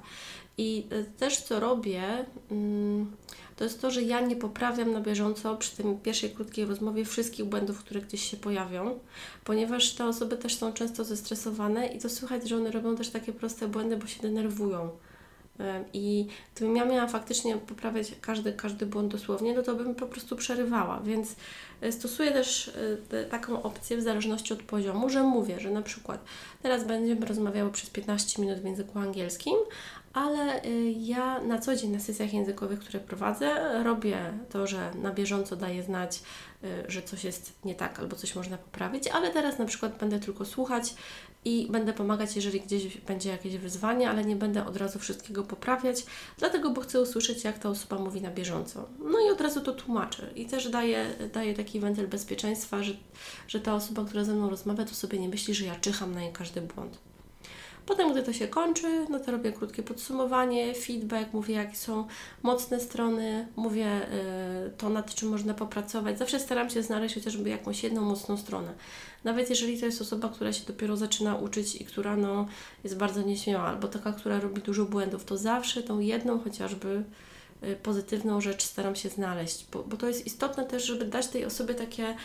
I 0.57 0.87
też 1.17 1.41
co 1.41 1.59
robię, 1.59 2.25
mm, 2.51 3.11
to 3.55 3.63
jest 3.63 3.81
to, 3.81 3.91
że 3.91 4.01
ja 4.01 4.21
nie 4.21 4.35
poprawiam 4.35 4.91
na 4.91 5.01
bieżąco 5.01 5.55
przy 5.57 5.77
tej 5.77 5.85
pierwszej 6.03 6.29
krótkiej 6.29 6.65
rozmowie 6.65 7.05
wszystkich 7.05 7.45
błędów, 7.45 7.79
które 7.79 8.01
gdzieś 8.01 8.31
się 8.31 8.37
pojawią, 8.37 8.99
ponieważ 9.43 9.93
te 9.93 10.05
osoby 10.05 10.37
też 10.37 10.55
są 10.55 10.73
często 10.73 11.03
zestresowane 11.03 11.87
i 11.87 11.99
to 11.99 12.09
słychać, 12.09 12.49
że 12.49 12.57
one 12.57 12.71
robią 12.71 12.95
też 12.95 13.09
takie 13.09 13.33
proste 13.33 13.67
błędy, 13.67 13.97
bo 13.97 14.07
się 14.07 14.21
denerwują. 14.21 14.89
I 15.93 16.27
gdybym 16.55 16.75
ja 16.75 16.85
miała 16.85 17.07
faktycznie 17.07 17.57
poprawiać 17.57 18.11
każdy, 18.21 18.53
każdy 18.53 18.85
błąd 18.85 19.11
dosłownie, 19.11 19.53
no 19.53 19.61
to 19.61 19.75
bym 19.75 19.95
po 19.95 20.05
prostu 20.05 20.35
przerywała. 20.35 20.99
Więc 20.99 21.35
e, 21.81 21.91
stosuję 21.91 22.31
też 22.31 22.71
e, 23.11 23.25
taką 23.25 23.63
opcję 23.63 23.97
w 23.97 24.01
zależności 24.01 24.53
od 24.53 24.63
poziomu, 24.63 25.09
że 25.09 25.23
mówię, 25.23 25.59
że 25.59 25.71
na 25.71 25.81
przykład 25.81 26.25
teraz 26.61 26.87
będziemy 26.87 27.25
rozmawiały 27.25 27.71
przez 27.71 27.89
15 27.89 28.41
minut 28.41 28.59
w 28.59 28.65
języku 28.65 28.99
angielskim, 28.99 29.55
ale 30.13 30.65
y, 30.65 30.93
ja 30.97 31.41
na 31.41 31.59
co 31.59 31.75
dzień 31.75 31.91
na 31.91 31.99
sesjach 31.99 32.33
językowych, 32.33 32.79
które 32.79 32.99
prowadzę, 32.99 33.83
robię 33.83 34.33
to, 34.49 34.67
że 34.67 34.91
na 34.95 35.11
bieżąco 35.11 35.55
daję 35.55 35.83
znać, 35.83 36.23
y, 36.63 36.91
że 36.91 37.01
coś 37.01 37.23
jest 37.23 37.53
nie 37.65 37.75
tak 37.75 37.99
albo 37.99 38.15
coś 38.15 38.35
można 38.35 38.57
poprawić, 38.57 39.07
ale 39.07 39.31
teraz 39.31 39.59
na 39.59 39.65
przykład 39.65 39.97
będę 39.97 40.19
tylko 40.19 40.45
słuchać 40.45 40.95
i 41.45 41.67
będę 41.71 41.93
pomagać, 41.93 42.35
jeżeli 42.35 42.61
gdzieś 42.61 42.97
będzie 42.97 43.29
jakieś 43.29 43.57
wyzwanie, 43.57 44.09
ale 44.09 44.25
nie 44.25 44.35
będę 44.35 44.65
od 44.65 44.77
razu 44.77 44.99
wszystkiego 44.99 45.43
poprawiać, 45.43 46.05
dlatego, 46.37 46.69
bo 46.69 46.81
chcę 46.81 47.01
usłyszeć, 47.01 47.43
jak 47.43 47.59
ta 47.59 47.69
osoba 47.69 48.03
mówi 48.03 48.21
na 48.21 48.31
bieżąco. 48.31 48.89
No 48.99 49.19
i 49.27 49.31
od 49.31 49.41
razu 49.41 49.61
to 49.61 49.71
tłumaczę 49.71 50.29
i 50.35 50.45
też 50.45 50.69
daję, 50.69 51.05
daję 51.33 51.53
taki 51.53 51.79
wentyl 51.79 52.07
bezpieczeństwa, 52.07 52.83
że, 52.83 52.93
że 53.47 53.59
ta 53.59 53.75
osoba, 53.75 54.05
która 54.05 54.23
ze 54.23 54.33
mną 54.33 54.49
rozmawia, 54.49 54.85
to 54.85 54.95
sobie 54.95 55.19
nie 55.19 55.29
myśli, 55.29 55.53
że 55.53 55.65
ja 55.65 55.75
czyham 55.75 56.15
na 56.15 56.23
jej 56.23 56.33
każdy 56.33 56.61
błąd. 56.61 57.12
Potem, 57.85 58.11
gdy 58.11 58.23
to 58.23 58.33
się 58.33 58.47
kończy, 58.47 59.05
no 59.09 59.19
to 59.19 59.31
robię 59.31 59.51
krótkie 59.51 59.83
podsumowanie, 59.83 60.73
feedback, 60.73 61.33
mówię, 61.33 61.55
jakie 61.55 61.75
są 61.75 62.07
mocne 62.43 62.79
strony, 62.79 63.47
mówię 63.55 63.87
y, 64.67 64.71
to, 64.77 64.89
nad 64.89 65.15
czym 65.15 65.29
można 65.29 65.53
popracować. 65.53 66.17
Zawsze 66.19 66.39
staram 66.39 66.69
się 66.69 66.83
znaleźć 66.83 67.15
chociażby 67.15 67.49
jakąś 67.49 67.83
jedną 67.83 68.01
mocną 68.01 68.37
stronę. 68.37 68.73
Nawet 69.23 69.49
jeżeli 69.49 69.79
to 69.79 69.85
jest 69.85 70.01
osoba, 70.01 70.29
która 70.29 70.53
się 70.53 70.65
dopiero 70.65 70.97
zaczyna 70.97 71.35
uczyć 71.35 71.75
i 71.75 71.85
która 71.85 72.15
no, 72.17 72.45
jest 72.83 72.97
bardzo 72.97 73.21
nieśmiała, 73.21 73.63
albo 73.63 73.87
taka, 73.87 74.11
która 74.13 74.39
robi 74.39 74.61
dużo 74.61 74.85
błędów, 74.85 75.25
to 75.25 75.37
zawsze 75.37 75.83
tą 75.83 75.99
jedną 75.99 76.39
chociażby 76.39 77.03
y, 77.63 77.75
pozytywną 77.75 78.41
rzecz 78.41 78.63
staram 78.63 78.95
się 78.95 79.09
znaleźć, 79.09 79.65
bo, 79.71 79.83
bo 79.83 79.97
to 79.97 80.07
jest 80.07 80.27
istotne 80.27 80.65
też, 80.65 80.85
żeby 80.85 81.05
dać 81.05 81.27
tej 81.27 81.45
osobie 81.45 81.73
takie, 81.73 82.15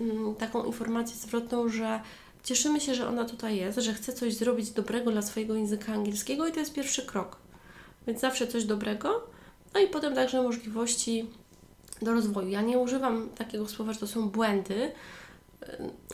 mm, 0.00 0.34
taką 0.34 0.64
informację 0.64 1.16
zwrotną, 1.16 1.68
że 1.68 2.00
Cieszymy 2.42 2.80
się, 2.80 2.94
że 2.94 3.08
ona 3.08 3.24
tutaj 3.24 3.56
jest, 3.56 3.78
że 3.78 3.94
chce 3.94 4.12
coś 4.12 4.34
zrobić 4.34 4.70
dobrego 4.70 5.10
dla 5.10 5.22
swojego 5.22 5.54
języka 5.54 5.92
angielskiego 5.92 6.46
i 6.46 6.52
to 6.52 6.60
jest 6.60 6.74
pierwszy 6.74 7.06
krok. 7.06 7.36
Więc 8.06 8.20
zawsze 8.20 8.46
coś 8.46 8.64
dobrego, 8.64 9.26
no 9.74 9.80
i 9.80 9.88
potem 9.88 10.14
także 10.14 10.42
możliwości 10.42 11.30
do 12.02 12.12
rozwoju. 12.12 12.48
Ja 12.48 12.62
nie 12.62 12.78
używam 12.78 13.28
takiego 13.28 13.68
słowa, 13.68 13.92
że 13.92 14.00
to 14.00 14.06
są 14.06 14.28
błędy, 14.28 14.92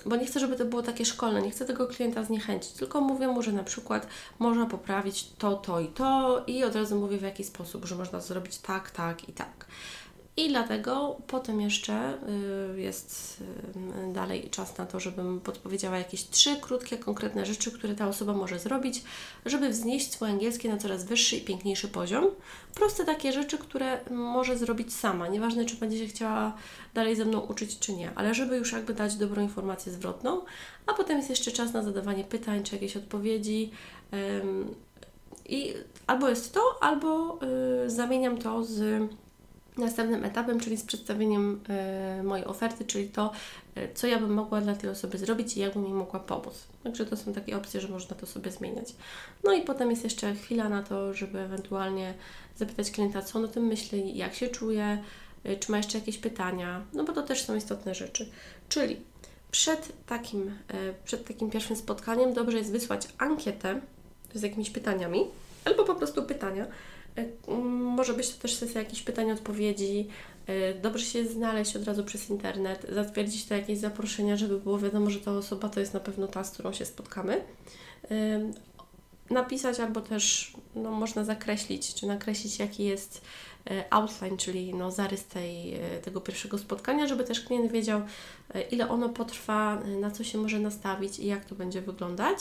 bo 0.07 0.17
nie 0.17 0.27
chcę, 0.27 0.41
żeby 0.41 0.57
to 0.57 0.65
było 0.65 0.83
takie 0.83 1.05
szkolne, 1.05 1.43
nie 1.43 1.51
chcę 1.51 1.65
tego 1.65 1.87
klienta 1.87 2.25
zniechęcić, 2.25 2.73
tylko 2.73 3.01
mówię 3.01 3.29
mu, 3.29 3.43
że 3.43 3.53
na 3.53 3.65
przykład 3.65 4.07
można 4.39 4.67
poprawić 4.67 5.29
to, 5.39 5.57
to 5.57 5.81
i 5.81 5.89
to 5.89 6.43
i 6.47 6.65
od 6.65 6.75
razu 6.75 6.97
mówię 6.97 7.19
w 7.19 7.23
jaki 7.23 7.45
sposób, 7.45 7.85
że 7.85 7.95
można 7.95 8.21
zrobić 8.21 8.59
tak, 8.59 8.91
tak 8.91 9.29
i 9.29 9.33
tak. 9.33 9.67
I 10.39 10.49
dlatego 10.49 11.17
potem 11.27 11.61
jeszcze 11.61 12.15
y, 12.75 12.81
jest 12.81 13.41
y, 14.11 14.13
dalej 14.13 14.51
czas 14.51 14.79
na 14.79 14.87
to, 14.87 15.01
żebym 15.01 15.41
podpowiedziała 15.41 15.99
jakieś 15.99 16.29
trzy 16.29 16.57
krótkie, 16.57 16.99
konkretne 16.99 17.47
rzeczy, 17.47 17.73
które 17.73 17.95
ta 17.95 18.09
osoba 18.09 18.33
może 18.33 18.59
zrobić, 18.59 19.03
żeby 19.47 19.69
wznieść 19.69 20.13
swoje 20.13 20.33
angielskie 20.33 20.69
na 20.69 20.77
coraz 20.77 21.05
wyższy 21.05 21.37
i 21.37 21.41
piękniejszy 21.41 21.89
poziom. 21.89 22.27
Proste 22.75 23.05
takie 23.05 23.33
rzeczy, 23.33 23.59
które 23.59 24.01
może 24.11 24.59
zrobić 24.59 24.95
sama, 24.95 25.29
nieważne 25.29 25.65
czy 25.65 25.77
będzie 25.77 25.99
się 25.99 26.07
chciała 26.07 26.57
dalej 26.95 27.17
ze 27.17 27.25
mną 27.25 27.41
uczyć, 27.41 27.79
czy 27.79 27.93
nie, 27.93 28.11
ale 28.15 28.35
żeby 28.35 28.57
już 28.57 28.73
jakby 28.73 28.95
dać 28.95 29.17
dobrą 29.17 29.43
informację 29.43 29.93
zwrotną, 29.93 30.41
a 30.87 30.95
potem 30.95 31.17
jest 31.17 31.31
jeszcze 31.31 31.53
czas 31.53 31.73
na 31.73 31.83
zadawanie 31.83 32.25
pytań 32.25 32.63
czy 32.63 32.75
jakieś 32.75 32.97
odpowiedzi 32.97 33.71
I 35.49 35.75
albo 36.07 36.29
jest 36.29 36.55
to, 36.55 36.61
albo 36.81 37.39
y, 37.87 37.91
zamieniam 37.91 38.39
to 38.39 38.65
z 38.65 39.03
następnym 39.79 40.25
etapem, 40.25 40.61
czyli 40.61 40.77
z 40.77 40.85
przedstawieniem 40.85 41.61
y, 42.21 42.23
mojej 42.23 42.47
oferty, 42.47 42.85
czyli 42.85 43.09
to, 43.09 43.33
y, 43.77 43.89
co 43.95 44.07
ja 44.07 44.19
bym 44.19 44.35
mogła 44.35 44.61
dla 44.61 44.75
tej 44.75 44.91
osoby 44.91 45.19
zrobić 45.19 45.57
i 45.57 45.61
jak 45.61 45.75
bym 45.75 45.85
jej 45.85 45.93
mogła 45.93 46.21
pomóc. 46.21 46.55
Także 46.85 47.07
to 47.07 47.17
są 47.17 47.33
takie 47.33 47.57
opcje, 47.57 47.81
że 47.81 47.89
można 47.89 48.17
to 48.17 48.27
sobie 48.27 48.51
zmieniać. 48.51 48.95
No 49.45 49.53
i 49.53 49.63
potem 49.63 49.91
jest 49.91 50.05
jeszcze 50.05 50.35
chwila 50.35 50.69
na 50.69 50.83
to, 50.83 51.15
żeby 51.15 51.39
ewentualnie 51.39 52.15
zapytać 52.57 52.91
klienta, 52.91 53.23
co 53.23 53.39
on 53.39 53.45
o 53.45 53.49
tym 53.49 53.67
myśli, 53.67 54.17
jak 54.17 54.35
się 54.35 54.49
czuje, 54.49 55.03
y, 55.47 55.57
czy 55.57 55.71
ma 55.73 55.77
jeszcze 55.77 55.99
jakieś 55.99 56.19
pytania, 56.19 56.83
no 56.93 57.05
bo 57.05 57.13
to 57.13 57.23
też 57.23 57.45
są 57.45 57.57
istotne 57.57 57.95
rzeczy. 57.95 58.31
Czyli 58.69 58.97
przed 59.51 60.07
takim, 60.07 60.59
przed 61.05 61.29
takim 61.29 61.51
pierwszym 61.51 61.77
spotkaniem 61.77 62.33
dobrze 62.33 62.59
jest 62.59 62.73
wysłać 62.73 63.09
ankietę 63.19 63.81
z 64.35 64.43
jakimiś 64.43 64.71
pytaniami, 64.71 65.25
albo 65.65 65.85
po 65.85 65.95
prostu 65.95 66.23
pytania. 66.23 66.67
Y, 67.19 67.53
może 67.69 68.15
być 68.15 68.35
to 68.35 68.43
też 68.43 68.55
sesja 68.55 68.81
jakichś 68.81 69.03
pytań, 69.03 69.31
odpowiedzi. 69.33 70.09
Dobrze 70.83 71.05
się 71.05 71.27
znaleźć 71.27 71.77
od 71.77 71.85
razu 71.85 72.05
przez 72.05 72.31
internet, 72.31 72.87
zatwierdzić 72.93 73.45
to 73.45 73.55
jakieś 73.55 73.79
zaproszenia, 73.79 74.37
żeby 74.37 74.61
było 74.61 74.79
wiadomo, 74.79 75.11
że 75.11 75.21
ta 75.21 75.33
osoba 75.33 75.69
to 75.69 75.81
jest 75.81 75.95
na 75.95 76.01
pewno 76.01 76.27
ta, 76.27 76.45
z 76.45 76.51
którą 76.51 76.73
się 76.73 76.85
spotkamy 76.85 77.41
napisać 79.31 79.81
albo 79.81 80.01
też 80.01 80.53
no, 80.75 80.91
można 80.91 81.25
zakreślić, 81.25 81.95
czy 81.95 82.07
nakreślić 82.07 82.59
jaki 82.59 82.85
jest 82.85 83.23
e, 83.71 83.85
outline, 83.91 84.37
czyli 84.37 84.75
no, 84.75 84.91
zarys 84.91 85.25
tej, 85.25 85.75
e, 85.75 85.81
tego 85.81 86.21
pierwszego 86.21 86.59
spotkania, 86.59 87.07
żeby 87.07 87.25
też 87.25 87.41
klient 87.41 87.73
wiedział, 87.73 88.03
e, 88.55 88.63
ile 88.63 88.89
ono 88.89 89.09
potrwa, 89.09 89.83
na 90.01 90.11
co 90.11 90.25
się 90.25 90.39
może 90.39 90.59
nastawić 90.59 91.19
i 91.19 91.27
jak 91.27 91.45
to 91.45 91.55
będzie 91.55 91.81
wyglądać. 91.83 92.39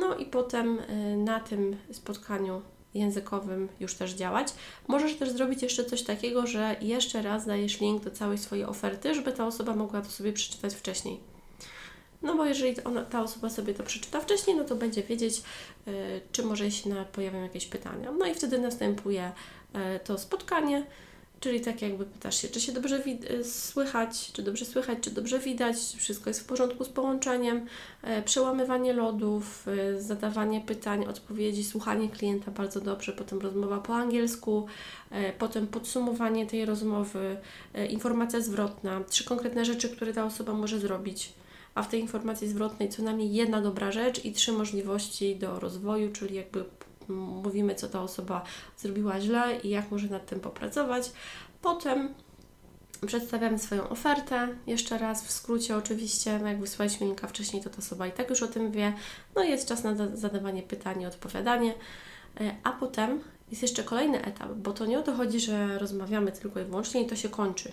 No 0.00 0.16
i 0.16 0.26
potem 0.26 0.78
na 1.16 1.40
tym 1.40 1.76
spotkaniu 1.92 2.62
językowym 2.98 3.68
już 3.80 3.94
też 3.94 4.12
działać. 4.12 4.48
Możesz 4.88 5.16
też 5.16 5.30
zrobić 5.30 5.62
jeszcze 5.62 5.84
coś 5.84 6.02
takiego, 6.02 6.46
że 6.46 6.76
jeszcze 6.80 7.22
raz 7.22 7.46
dajesz 7.46 7.80
link 7.80 8.04
do 8.04 8.10
całej 8.10 8.38
swojej 8.38 8.64
oferty, 8.64 9.14
żeby 9.14 9.32
ta 9.32 9.46
osoba 9.46 9.76
mogła 9.76 10.00
to 10.00 10.10
sobie 10.10 10.32
przeczytać 10.32 10.74
wcześniej. 10.74 11.20
No 12.22 12.36
bo 12.36 12.44
jeżeli 12.44 12.84
ona, 12.84 13.04
ta 13.04 13.22
osoba 13.22 13.50
sobie 13.50 13.74
to 13.74 13.82
przeczyta 13.82 14.20
wcześniej, 14.20 14.56
no 14.56 14.64
to 14.64 14.76
będzie 14.76 15.02
wiedzieć, 15.02 15.42
y, 15.88 16.20
czy 16.32 16.42
może 16.42 16.70
się 16.70 17.04
pojawią 17.12 17.42
jakieś 17.42 17.66
pytania. 17.66 18.12
No 18.12 18.26
i 18.26 18.34
wtedy 18.34 18.58
następuje 18.58 19.32
y, 19.96 20.00
to 20.04 20.18
spotkanie, 20.18 20.86
czyli 21.40 21.60
tak 21.60 21.82
jakby 21.82 22.04
pytasz 22.04 22.42
się, 22.42 22.48
czy 22.48 22.60
się 22.60 22.72
dobrze 22.72 23.02
y, 23.06 23.44
słychać, 23.44 24.32
czy 24.32 24.42
dobrze 24.42 24.64
słychać, 24.64 24.98
czy 25.00 25.10
dobrze 25.10 25.38
widać, 25.38 25.76
czy 25.92 25.96
wszystko 25.96 26.30
jest 26.30 26.40
w 26.40 26.44
porządku 26.44 26.84
z 26.84 26.88
połączeniem, 26.88 27.66
przełamywanie 28.24 28.92
lodów, 28.92 29.66
zadawanie 29.98 30.60
pytań, 30.60 31.06
odpowiedzi, 31.06 31.64
słuchanie 31.64 32.08
klienta 32.08 32.50
bardzo 32.50 32.80
dobrze, 32.80 33.12
potem 33.12 33.38
rozmowa 33.38 33.78
po 33.78 33.94
angielsku, 33.94 34.66
potem 35.38 35.66
podsumowanie 35.66 36.46
tej 36.46 36.64
rozmowy, 36.64 37.36
informacja 37.90 38.40
zwrotna, 38.40 39.00
trzy 39.08 39.24
konkretne 39.24 39.64
rzeczy, 39.64 39.88
które 39.88 40.12
ta 40.12 40.24
osoba 40.24 40.52
może 40.52 40.78
zrobić 40.78 41.32
a 41.76 41.82
w 41.82 41.88
tej 41.88 42.00
informacji 42.00 42.48
zwrotnej 42.48 42.88
co 42.88 43.02
najmniej 43.02 43.32
jedna 43.32 43.60
dobra 43.60 43.92
rzecz 43.92 44.24
i 44.24 44.32
trzy 44.32 44.52
możliwości 44.52 45.36
do 45.36 45.60
rozwoju, 45.60 46.12
czyli 46.12 46.34
jakby 46.34 46.64
mówimy, 47.08 47.74
co 47.74 47.88
ta 47.88 48.02
osoba 48.02 48.42
zrobiła 48.78 49.20
źle 49.20 49.60
i 49.60 49.68
jak 49.68 49.90
może 49.90 50.08
nad 50.08 50.26
tym 50.26 50.40
popracować. 50.40 51.12
Potem 51.62 52.14
przedstawiamy 53.06 53.58
swoją 53.58 53.88
ofertę, 53.88 54.48
jeszcze 54.66 54.98
raz 54.98 55.24
w 55.26 55.30
skrócie 55.30 55.76
oczywiście, 55.76 56.38
no 56.38 56.48
jak 56.48 56.60
wysłaliśmy 56.60 57.06
linka 57.06 57.26
wcześniej, 57.26 57.62
to 57.62 57.70
ta 57.70 57.78
osoba 57.78 58.06
i 58.06 58.12
tak 58.12 58.30
już 58.30 58.42
o 58.42 58.48
tym 58.48 58.70
wie. 58.70 58.92
No 59.34 59.44
i 59.44 59.50
jest 59.50 59.68
czas 59.68 59.84
na 59.84 60.16
zadawanie 60.16 60.62
pytań 60.62 61.02
i 61.02 61.06
odpowiadanie. 61.06 61.74
E, 62.40 62.56
a 62.62 62.72
potem 62.72 63.20
jest 63.50 63.62
jeszcze 63.62 63.84
kolejny 63.84 64.24
etap, 64.24 64.52
bo 64.52 64.72
to 64.72 64.86
nie 64.86 64.98
o 64.98 65.02
to 65.02 65.14
chodzi, 65.14 65.40
że 65.40 65.78
rozmawiamy 65.78 66.32
tylko 66.32 66.60
i 66.60 66.64
wyłącznie 66.64 67.02
i 67.02 67.06
to 67.06 67.16
się 67.16 67.28
kończy. 67.28 67.72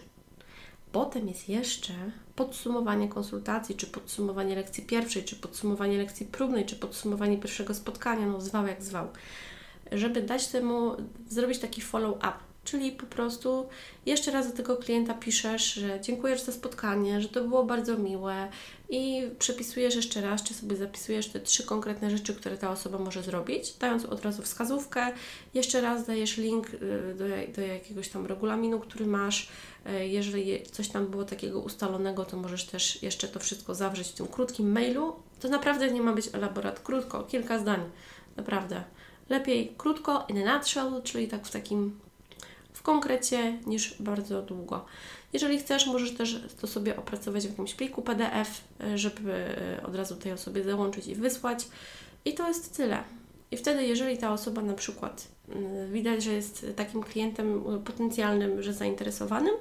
Potem 0.94 1.28
jest 1.28 1.50
jeszcze 1.50 1.94
podsumowanie 2.36 3.08
konsultacji, 3.08 3.76
czy 3.76 3.88
podsumowanie 3.88 4.56
lekcji 4.56 4.84
pierwszej, 4.84 5.24
czy 5.24 5.36
podsumowanie 5.36 5.98
lekcji 5.98 6.26
próbnej, 6.26 6.66
czy 6.66 6.76
podsumowanie 6.76 7.38
pierwszego 7.38 7.74
spotkania, 7.74 8.28
no 8.28 8.42
zwał 8.42 8.68
jak 8.68 8.84
zwał, 8.84 9.08
żeby 9.92 10.22
dać 10.22 10.48
temu, 10.48 10.92
zrobić 11.30 11.60
taki 11.60 11.82
follow-up, 11.82 12.34
czyli 12.64 12.92
po 12.92 13.06
prostu 13.06 13.68
jeszcze 14.06 14.32
raz 14.32 14.52
do 14.52 14.58
tego 14.58 14.78
klienta 14.78 15.14
piszesz, 15.14 15.74
że 15.74 16.02
dziękuję 16.02 16.38
za 16.38 16.52
spotkanie, 16.52 17.22
że 17.22 17.30
to 17.30 17.44
było 17.44 17.64
bardzo 17.64 17.98
miłe 17.98 18.48
i 18.90 19.22
przepisujesz 19.40 19.96
jeszcze 19.96 20.22
raz, 20.22 20.44
czy 20.44 20.54
sobie 20.54 20.76
zapisujesz 20.76 21.28
te 21.28 21.40
trzy 21.40 21.64
konkretne 21.64 22.10
rzeczy, 22.10 22.36
które 22.36 22.58
ta 22.58 22.72
osoba 22.72 22.98
może 22.98 23.24
zrobić, 23.24 23.74
dając 23.80 24.06
od 24.06 24.26
razu 24.26 24.42
wskazówkę. 24.42 25.12
Jeszcze 25.54 25.82
raz 25.82 26.06
dajesz 26.06 26.38
link 26.38 26.74
y, 26.74 26.80
do, 27.18 27.26
do 27.56 27.62
jakiegoś 27.62 28.10
tam 28.10 28.26
regulaminu, 28.26 28.80
który 28.80 29.06
masz. 29.06 29.50
Y, 29.88 30.08
jeżeli 30.08 30.64
coś 30.64 30.88
tam 30.88 31.08
było 31.08 31.24
takiego 31.24 31.60
ustalonego, 31.60 32.26
to 32.26 32.38
możesz 32.38 32.66
też 32.66 33.04
jeszcze 33.04 33.28
to 33.28 33.40
wszystko 33.40 33.76
zawrzeć 33.76 34.08
w 34.08 34.14
tym 34.14 34.28
krótkim 34.28 34.72
mailu. 34.72 35.16
To 35.40 35.50
naprawdę 35.50 35.92
nie 35.92 36.02
ma 36.02 36.14
być 36.14 36.30
elaborat 36.34 36.80
krótko, 36.80 37.24
kilka 37.24 37.60
zdań. 37.60 37.80
Naprawdę. 38.36 38.84
Lepiej 39.30 39.74
krótko, 39.78 40.26
in 40.30 40.48
a 40.48 40.58
nutshell, 40.58 41.02
czyli 41.04 41.28
tak 41.28 41.48
w 41.48 41.52
takim 41.52 42.00
konkrecie 42.84 43.58
niż 43.66 43.96
bardzo 44.02 44.42
długo. 44.42 44.86
Jeżeli 45.34 45.60
chcesz, 45.60 45.88
możesz 45.88 46.14
też 46.14 46.42
to 46.62 46.68
sobie 46.68 46.98
opracować 46.98 47.48
w 47.48 47.50
jakimś 47.50 47.74
pliku 47.74 48.02
PDF, 48.02 48.62
żeby 48.96 49.34
e, 49.34 49.84
od 49.84 49.96
razu 49.96 50.16
tej 50.16 50.32
osobie 50.32 50.64
załączyć 50.64 51.08
i 51.08 51.16
wysłać. 51.16 51.68
I 52.26 52.34
to 52.34 52.48
jest 52.48 52.78
tyle. 52.78 53.04
I 53.52 53.58
wtedy, 53.58 53.86
jeżeli 53.86 54.18
ta 54.18 54.34
osoba 54.34 54.62
na 54.62 54.74
przykład 54.74 55.28
mm, 55.50 55.94
widać, 55.94 56.24
że 56.24 56.34
jest 56.34 56.66
takim 56.76 57.04
klientem 57.04 57.64
e, 57.76 57.80
potencjalnym, 57.80 58.64
że 58.64 58.74
zainteresowanym, 58.74 59.54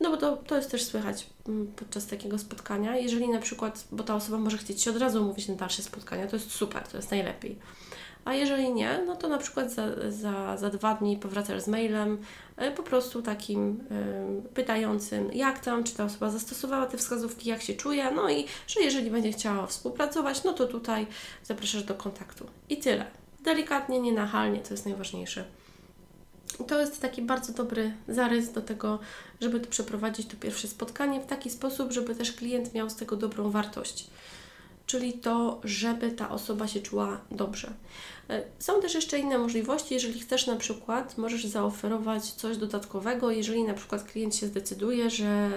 no 0.00 0.10
bo 0.10 0.16
to, 0.16 0.36
to 0.36 0.56
jest 0.56 0.70
też 0.70 0.84
słychać 0.84 1.26
mm, 1.48 1.72
podczas 1.76 2.06
takiego 2.06 2.38
spotkania. 2.38 2.96
Jeżeli 2.96 3.28
na 3.28 3.40
przykład, 3.40 3.84
bo 3.92 4.04
ta 4.04 4.14
osoba 4.14 4.38
może 4.38 4.58
chcieć 4.58 4.82
się 4.82 4.90
od 4.90 4.96
razu 4.96 5.22
umówić 5.22 5.48
na 5.48 5.54
dalsze 5.54 5.82
spotkania, 5.82 6.26
to 6.26 6.36
jest 6.36 6.50
super, 6.50 6.88
to 6.88 6.96
jest 6.96 7.10
najlepiej 7.10 7.58
a 8.26 8.34
jeżeli 8.34 8.74
nie, 8.74 9.02
no 9.06 9.16
to 9.16 9.28
na 9.28 9.38
przykład 9.38 9.72
za, 9.72 10.10
za, 10.10 10.56
za 10.56 10.70
dwa 10.70 10.94
dni 10.94 11.16
powracasz 11.16 11.62
z 11.62 11.68
mailem, 11.68 12.18
e, 12.56 12.70
po 12.70 12.82
prostu 12.82 13.22
takim 13.22 13.80
y, 14.48 14.48
pytającym, 14.54 15.32
jak 15.32 15.58
tam, 15.58 15.84
czy 15.84 15.94
ta 15.94 16.04
osoba 16.04 16.30
zastosowała 16.30 16.86
te 16.86 16.98
wskazówki, 16.98 17.48
jak 17.48 17.62
się 17.62 17.74
czuje, 17.74 18.10
no 18.10 18.30
i 18.30 18.46
że 18.66 18.80
jeżeli 18.80 19.10
będzie 19.10 19.32
chciała 19.32 19.66
współpracować, 19.66 20.44
no 20.44 20.52
to 20.52 20.66
tutaj 20.66 21.06
zapraszasz 21.44 21.82
do 21.82 21.94
kontaktu. 21.94 22.46
I 22.68 22.76
tyle. 22.76 23.06
Delikatnie, 23.40 24.00
nienachalnie, 24.00 24.60
to 24.60 24.74
jest 24.74 24.86
najważniejsze. 24.86 25.44
To 26.68 26.80
jest 26.80 27.02
taki 27.02 27.22
bardzo 27.22 27.52
dobry 27.52 27.92
zarys 28.08 28.52
do 28.52 28.62
tego, 28.62 28.98
żeby 29.40 29.60
przeprowadzić 29.60 30.26
to 30.26 30.36
pierwsze 30.36 30.68
spotkanie 30.68 31.20
w 31.20 31.26
taki 31.26 31.50
sposób, 31.50 31.92
żeby 31.92 32.14
też 32.14 32.32
klient 32.32 32.74
miał 32.74 32.90
z 32.90 32.96
tego 32.96 33.16
dobrą 33.16 33.50
wartość 33.50 34.06
czyli 34.86 35.12
to, 35.12 35.60
żeby 35.64 36.10
ta 36.10 36.30
osoba 36.30 36.68
się 36.68 36.80
czuła 36.80 37.20
dobrze. 37.30 37.72
E, 38.30 38.42
są 38.58 38.80
też 38.80 38.94
jeszcze 38.94 39.18
inne 39.18 39.38
możliwości, 39.38 39.94
jeżeli 39.94 40.20
chcesz 40.20 40.46
na 40.46 40.56
przykład, 40.56 41.18
możesz 41.18 41.44
zaoferować 41.44 42.32
coś 42.32 42.56
dodatkowego, 42.56 43.30
jeżeli 43.30 43.64
na 43.64 43.74
przykład 43.74 44.04
klient 44.04 44.36
się 44.36 44.46
zdecyduje, 44.46 45.10
że 45.10 45.50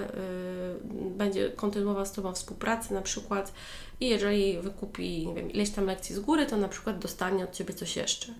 y, 1.06 1.10
będzie 1.10 1.50
kontynuował 1.50 2.06
z 2.06 2.12
Tobą 2.12 2.34
współpracę 2.34 2.94
na 2.94 3.02
przykład 3.02 3.54
i 4.00 4.08
jeżeli 4.08 4.60
wykupi 4.60 5.28
nie 5.28 5.34
wiem, 5.34 5.52
ileś 5.52 5.70
tam 5.70 5.86
lekcji 5.86 6.16
z 6.16 6.20
góry, 6.20 6.46
to 6.46 6.58
na 6.58 6.68
przykład 6.68 7.00
dostanie 7.00 7.44
od 7.44 7.52
Ciebie 7.52 7.74
coś 7.74 7.96
jeszcze. 7.96 8.34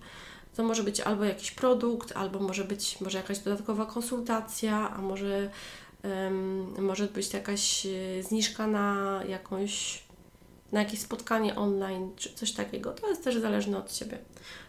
To 0.56 0.64
może 0.64 0.82
być 0.82 1.00
albo 1.00 1.24
jakiś 1.24 1.50
produkt, 1.50 2.12
albo 2.16 2.38
może 2.38 2.64
być 2.64 3.00
może 3.00 3.18
jakaś 3.18 3.38
dodatkowa 3.38 3.86
konsultacja, 3.86 4.90
a 4.90 5.00
może, 5.02 5.50
może 6.78 7.06
być 7.06 7.34
jakaś 7.34 7.86
e, 7.86 8.22
zniżka 8.22 8.66
na 8.66 9.20
jakąś 9.28 10.02
na 10.72 10.82
jakieś 10.82 11.00
spotkanie 11.00 11.56
online 11.56 12.10
czy 12.16 12.34
coś 12.34 12.52
takiego. 12.52 12.92
To 12.92 13.08
jest 13.08 13.24
też 13.24 13.36
zależne 13.36 13.78
od 13.78 13.92
Ciebie. 13.92 14.18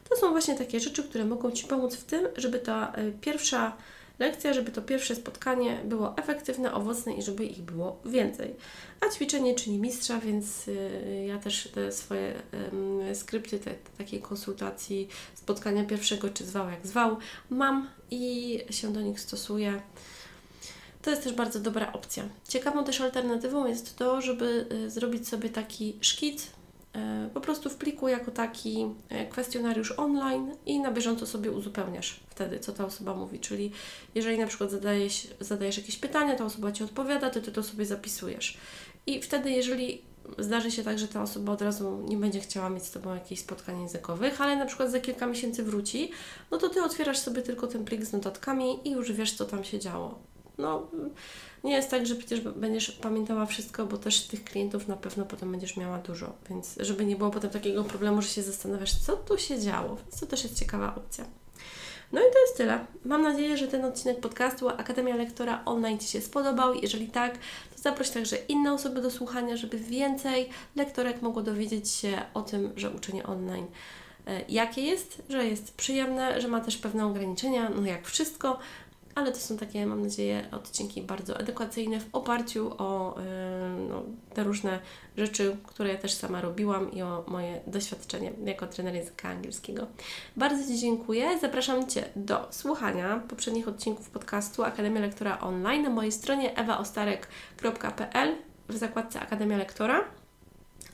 To 0.09 0.15
są 0.15 0.31
właśnie 0.31 0.55
takie 0.55 0.79
rzeczy, 0.79 1.03
które 1.03 1.25
mogą 1.25 1.51
Ci 1.51 1.67
pomóc 1.67 1.95
w 1.95 2.03
tym, 2.03 2.27
żeby 2.35 2.59
ta 2.59 2.93
y, 2.97 3.13
pierwsza 3.21 3.77
lekcja, 4.19 4.53
żeby 4.53 4.71
to 4.71 4.81
pierwsze 4.81 5.15
spotkanie 5.15 5.81
było 5.85 6.17
efektywne, 6.17 6.73
owocne 6.73 7.13
i 7.13 7.21
żeby 7.21 7.45
ich 7.45 7.61
było 7.61 7.99
więcej. 8.05 8.55
A 9.01 9.09
ćwiczenie 9.09 9.55
czyni 9.55 9.77
mistrza, 9.79 10.19
więc 10.19 10.67
y, 10.67 11.25
ja 11.27 11.39
też 11.39 11.69
te 11.73 11.91
swoje 11.91 12.33
skrypty 13.13 13.59
te, 13.59 13.71
te 13.71 13.97
takiej 13.97 14.21
konsultacji, 14.21 15.07
spotkania 15.35 15.83
pierwszego, 15.83 16.29
czy 16.29 16.45
zwał 16.45 16.69
jak 16.69 16.87
zwał, 16.87 17.17
mam 17.49 17.89
i 18.11 18.59
się 18.69 18.93
do 18.93 19.01
nich 19.01 19.19
stosuję. 19.19 19.81
To 21.01 21.09
jest 21.09 21.23
też 21.23 21.33
bardzo 21.33 21.59
dobra 21.59 21.93
opcja. 21.93 22.23
Ciekawą 22.47 22.83
też 22.83 23.01
alternatywą 23.01 23.67
jest 23.67 23.97
to, 23.97 24.21
żeby 24.21 24.65
y, 24.71 24.89
zrobić 24.89 25.27
sobie 25.27 25.49
taki 25.49 25.97
szkic 26.01 26.43
y, 26.43 26.49
po 27.33 27.41
prostu 27.41 27.69
w 27.69 27.75
pliku 27.75 28.07
jako 28.07 28.31
taki 28.31 28.85
y, 29.11 29.29
kwestionariusz 29.29 29.91
online 29.91 30.55
i 30.65 30.79
na 30.79 30.91
bieżąco 30.91 31.27
sobie 31.27 31.51
uzupełniasz 31.51 32.19
wtedy, 32.29 32.59
co 32.59 32.71
ta 32.71 32.85
osoba 32.85 33.13
mówi. 33.13 33.39
Czyli 33.39 33.71
jeżeli 34.15 34.37
na 34.37 34.47
przykład 34.47 34.71
zadajesz, 34.71 35.27
zadajesz 35.39 35.77
jakieś 35.77 35.97
pytania, 35.97 36.35
ta 36.35 36.45
osoba 36.45 36.71
Ci 36.71 36.83
odpowiada, 36.83 37.29
to 37.29 37.41
Ty 37.41 37.51
to 37.51 37.63
sobie 37.63 37.85
zapisujesz. 37.85 38.57
I 39.07 39.21
wtedy, 39.21 39.51
jeżeli 39.51 40.01
zdarzy 40.37 40.71
się 40.71 40.83
tak, 40.83 40.99
że 40.99 41.07
ta 41.07 41.21
osoba 41.21 41.53
od 41.53 41.61
razu 41.61 42.05
nie 42.07 42.17
będzie 42.17 42.39
chciała 42.39 42.69
mieć 42.69 42.83
z 42.83 42.91
Tobą 42.91 43.13
jakichś 43.13 43.41
spotkań 43.41 43.81
językowych, 43.81 44.41
ale 44.41 44.55
na 44.55 44.65
przykład 44.65 44.91
za 44.91 44.99
kilka 44.99 45.27
miesięcy 45.27 45.63
wróci, 45.63 46.11
no 46.51 46.57
to 46.57 46.69
Ty 46.69 46.83
otwierasz 46.83 47.19
sobie 47.19 47.41
tylko 47.41 47.67
ten 47.67 47.85
plik 47.85 48.05
z 48.05 48.13
notatkami 48.13 48.87
i 48.87 48.91
już 48.91 49.11
wiesz, 49.11 49.33
co 49.33 49.45
tam 49.45 49.63
się 49.63 49.79
działo. 49.79 50.30
No, 50.61 50.87
nie 51.63 51.73
jest 51.73 51.91
tak, 51.91 52.05
że 52.05 52.15
przecież 52.15 52.41
będziesz 52.41 52.91
pamiętała 52.91 53.45
wszystko, 53.45 53.85
bo 53.85 53.97
też 53.97 54.21
tych 54.21 54.43
klientów 54.43 54.87
na 54.87 54.97
pewno 54.97 55.25
potem 55.25 55.51
będziesz 55.51 55.77
miała 55.77 55.97
dużo, 55.97 56.33
więc 56.49 56.75
żeby 56.79 57.05
nie 57.05 57.15
było 57.15 57.29
potem 57.29 57.49
takiego 57.49 57.83
problemu, 57.83 58.21
że 58.21 58.27
się 58.27 58.43
zastanawiasz, 58.43 58.95
co 58.95 59.17
tu 59.17 59.37
się 59.37 59.59
działo, 59.59 59.95
więc 59.95 60.19
to 60.19 60.25
też 60.25 60.43
jest 60.43 60.59
ciekawa 60.59 60.95
opcja. 60.95 61.25
No 62.11 62.19
i 62.19 62.23
to 62.33 62.39
jest 62.39 62.57
tyle. 62.57 62.85
Mam 63.05 63.21
nadzieję, 63.21 63.57
że 63.57 63.67
ten 63.67 63.85
odcinek 63.85 64.19
podcastu 64.19 64.69
Akademia 64.69 65.15
Lektora 65.15 65.61
Online 65.65 65.99
Ci 65.99 66.07
się 66.07 66.21
spodobał. 66.21 66.73
Jeżeli 66.73 67.07
tak, 67.07 67.37
to 67.75 67.81
zaproś 67.81 68.09
także 68.09 68.35
inne 68.35 68.73
osoby 68.73 69.01
do 69.01 69.11
słuchania, 69.11 69.57
żeby 69.57 69.77
więcej 69.77 70.49
lektorek 70.75 71.21
mogło 71.21 71.41
dowiedzieć 71.41 71.89
się 71.89 72.21
o 72.33 72.41
tym, 72.41 72.73
że 72.75 72.89
uczenie 72.89 73.25
online 73.25 73.67
e, 74.27 74.41
jakie 74.49 74.81
jest, 74.81 75.21
że 75.29 75.45
jest 75.45 75.75
przyjemne, 75.75 76.41
że 76.41 76.47
ma 76.47 76.61
też 76.61 76.77
pewne 76.77 77.05
ograniczenia, 77.05 77.69
no 77.69 77.85
jak 77.85 78.07
wszystko, 78.07 78.59
ale 79.15 79.31
to 79.31 79.37
są 79.37 79.57
takie, 79.57 79.85
mam 79.85 80.01
nadzieję, 80.01 80.47
odcinki 80.51 81.01
bardzo 81.01 81.39
edukacyjne 81.39 81.99
w 81.99 82.05
oparciu 82.13 82.71
o 82.77 83.15
yy, 83.17 83.87
no, 83.89 84.03
te 84.33 84.43
różne 84.43 84.79
rzeczy, 85.17 85.57
które 85.63 85.89
ja 85.89 85.97
też 85.97 86.13
sama 86.13 86.41
robiłam 86.41 86.91
i 86.91 87.01
o 87.01 87.23
moje 87.27 87.61
doświadczenie 87.67 88.31
jako 88.45 88.67
trener 88.67 88.95
języka 88.95 89.29
angielskiego. 89.29 89.87
Bardzo 90.37 90.73
Ci 90.73 90.79
dziękuję. 90.79 91.39
Zapraszam 91.41 91.87
Cię 91.87 92.03
do 92.15 92.47
słuchania 92.51 93.21
poprzednich 93.29 93.67
odcinków 93.67 94.09
podcastu 94.09 94.63
Akademia 94.63 95.01
Lektora 95.01 95.39
Online 95.39 95.83
na 95.83 95.89
mojej 95.89 96.11
stronie 96.11 96.57
ewaostarek.pl 96.57 98.35
w 98.69 98.77
zakładce 98.77 99.19
Akademia 99.19 99.57
Lektora 99.57 100.20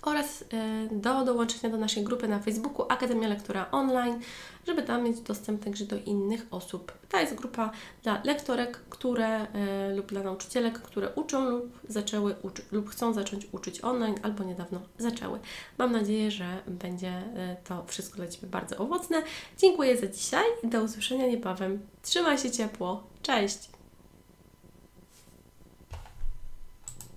oraz 0.07 0.43
e, 0.53 0.87
do 0.91 1.25
dołączenia 1.25 1.69
do 1.69 1.77
naszej 1.77 2.03
grupy 2.03 2.27
na 2.27 2.39
Facebooku 2.39 2.85
Akademia 2.89 3.27
Lektora 3.27 3.71
Online, 3.71 4.19
żeby 4.67 4.83
tam 4.83 5.03
mieć 5.03 5.21
dostęp 5.21 5.63
także 5.63 5.85
do 5.85 5.95
innych 6.05 6.45
osób. 6.51 6.91
To 7.09 7.19
jest 7.19 7.35
grupa 7.35 7.71
dla 8.03 8.21
lektorek, 8.23 8.79
które 8.89 9.27
e, 9.27 9.95
lub 9.95 10.05
dla 10.05 10.23
nauczycielek, 10.23 10.79
które 10.79 11.09
uczą 11.15 11.49
lub 11.49 11.79
zaczęły 11.89 12.35
uczyć 12.41 12.65
lub 12.71 12.89
chcą 12.89 13.13
zacząć 13.13 13.47
uczyć 13.51 13.83
online 13.83 14.15
albo 14.23 14.43
niedawno 14.43 14.81
zaczęły. 14.97 15.39
Mam 15.77 15.91
nadzieję, 15.91 16.31
że 16.31 16.45
będzie 16.67 17.09
e, 17.09 17.55
to 17.63 17.83
wszystko 17.87 18.17
dla 18.17 18.27
Ciebie 18.27 18.47
bardzo 18.47 18.77
owocne. 18.77 19.21
Dziękuję 19.57 19.97
za 19.97 20.07
dzisiaj 20.07 20.45
i 20.63 20.67
do 20.67 20.83
usłyszenia 20.83 21.27
niebawem. 21.27 21.79
Trzymaj 22.01 22.37
się 22.37 22.51
ciepło. 22.51 23.03
Cześć! 23.21 23.76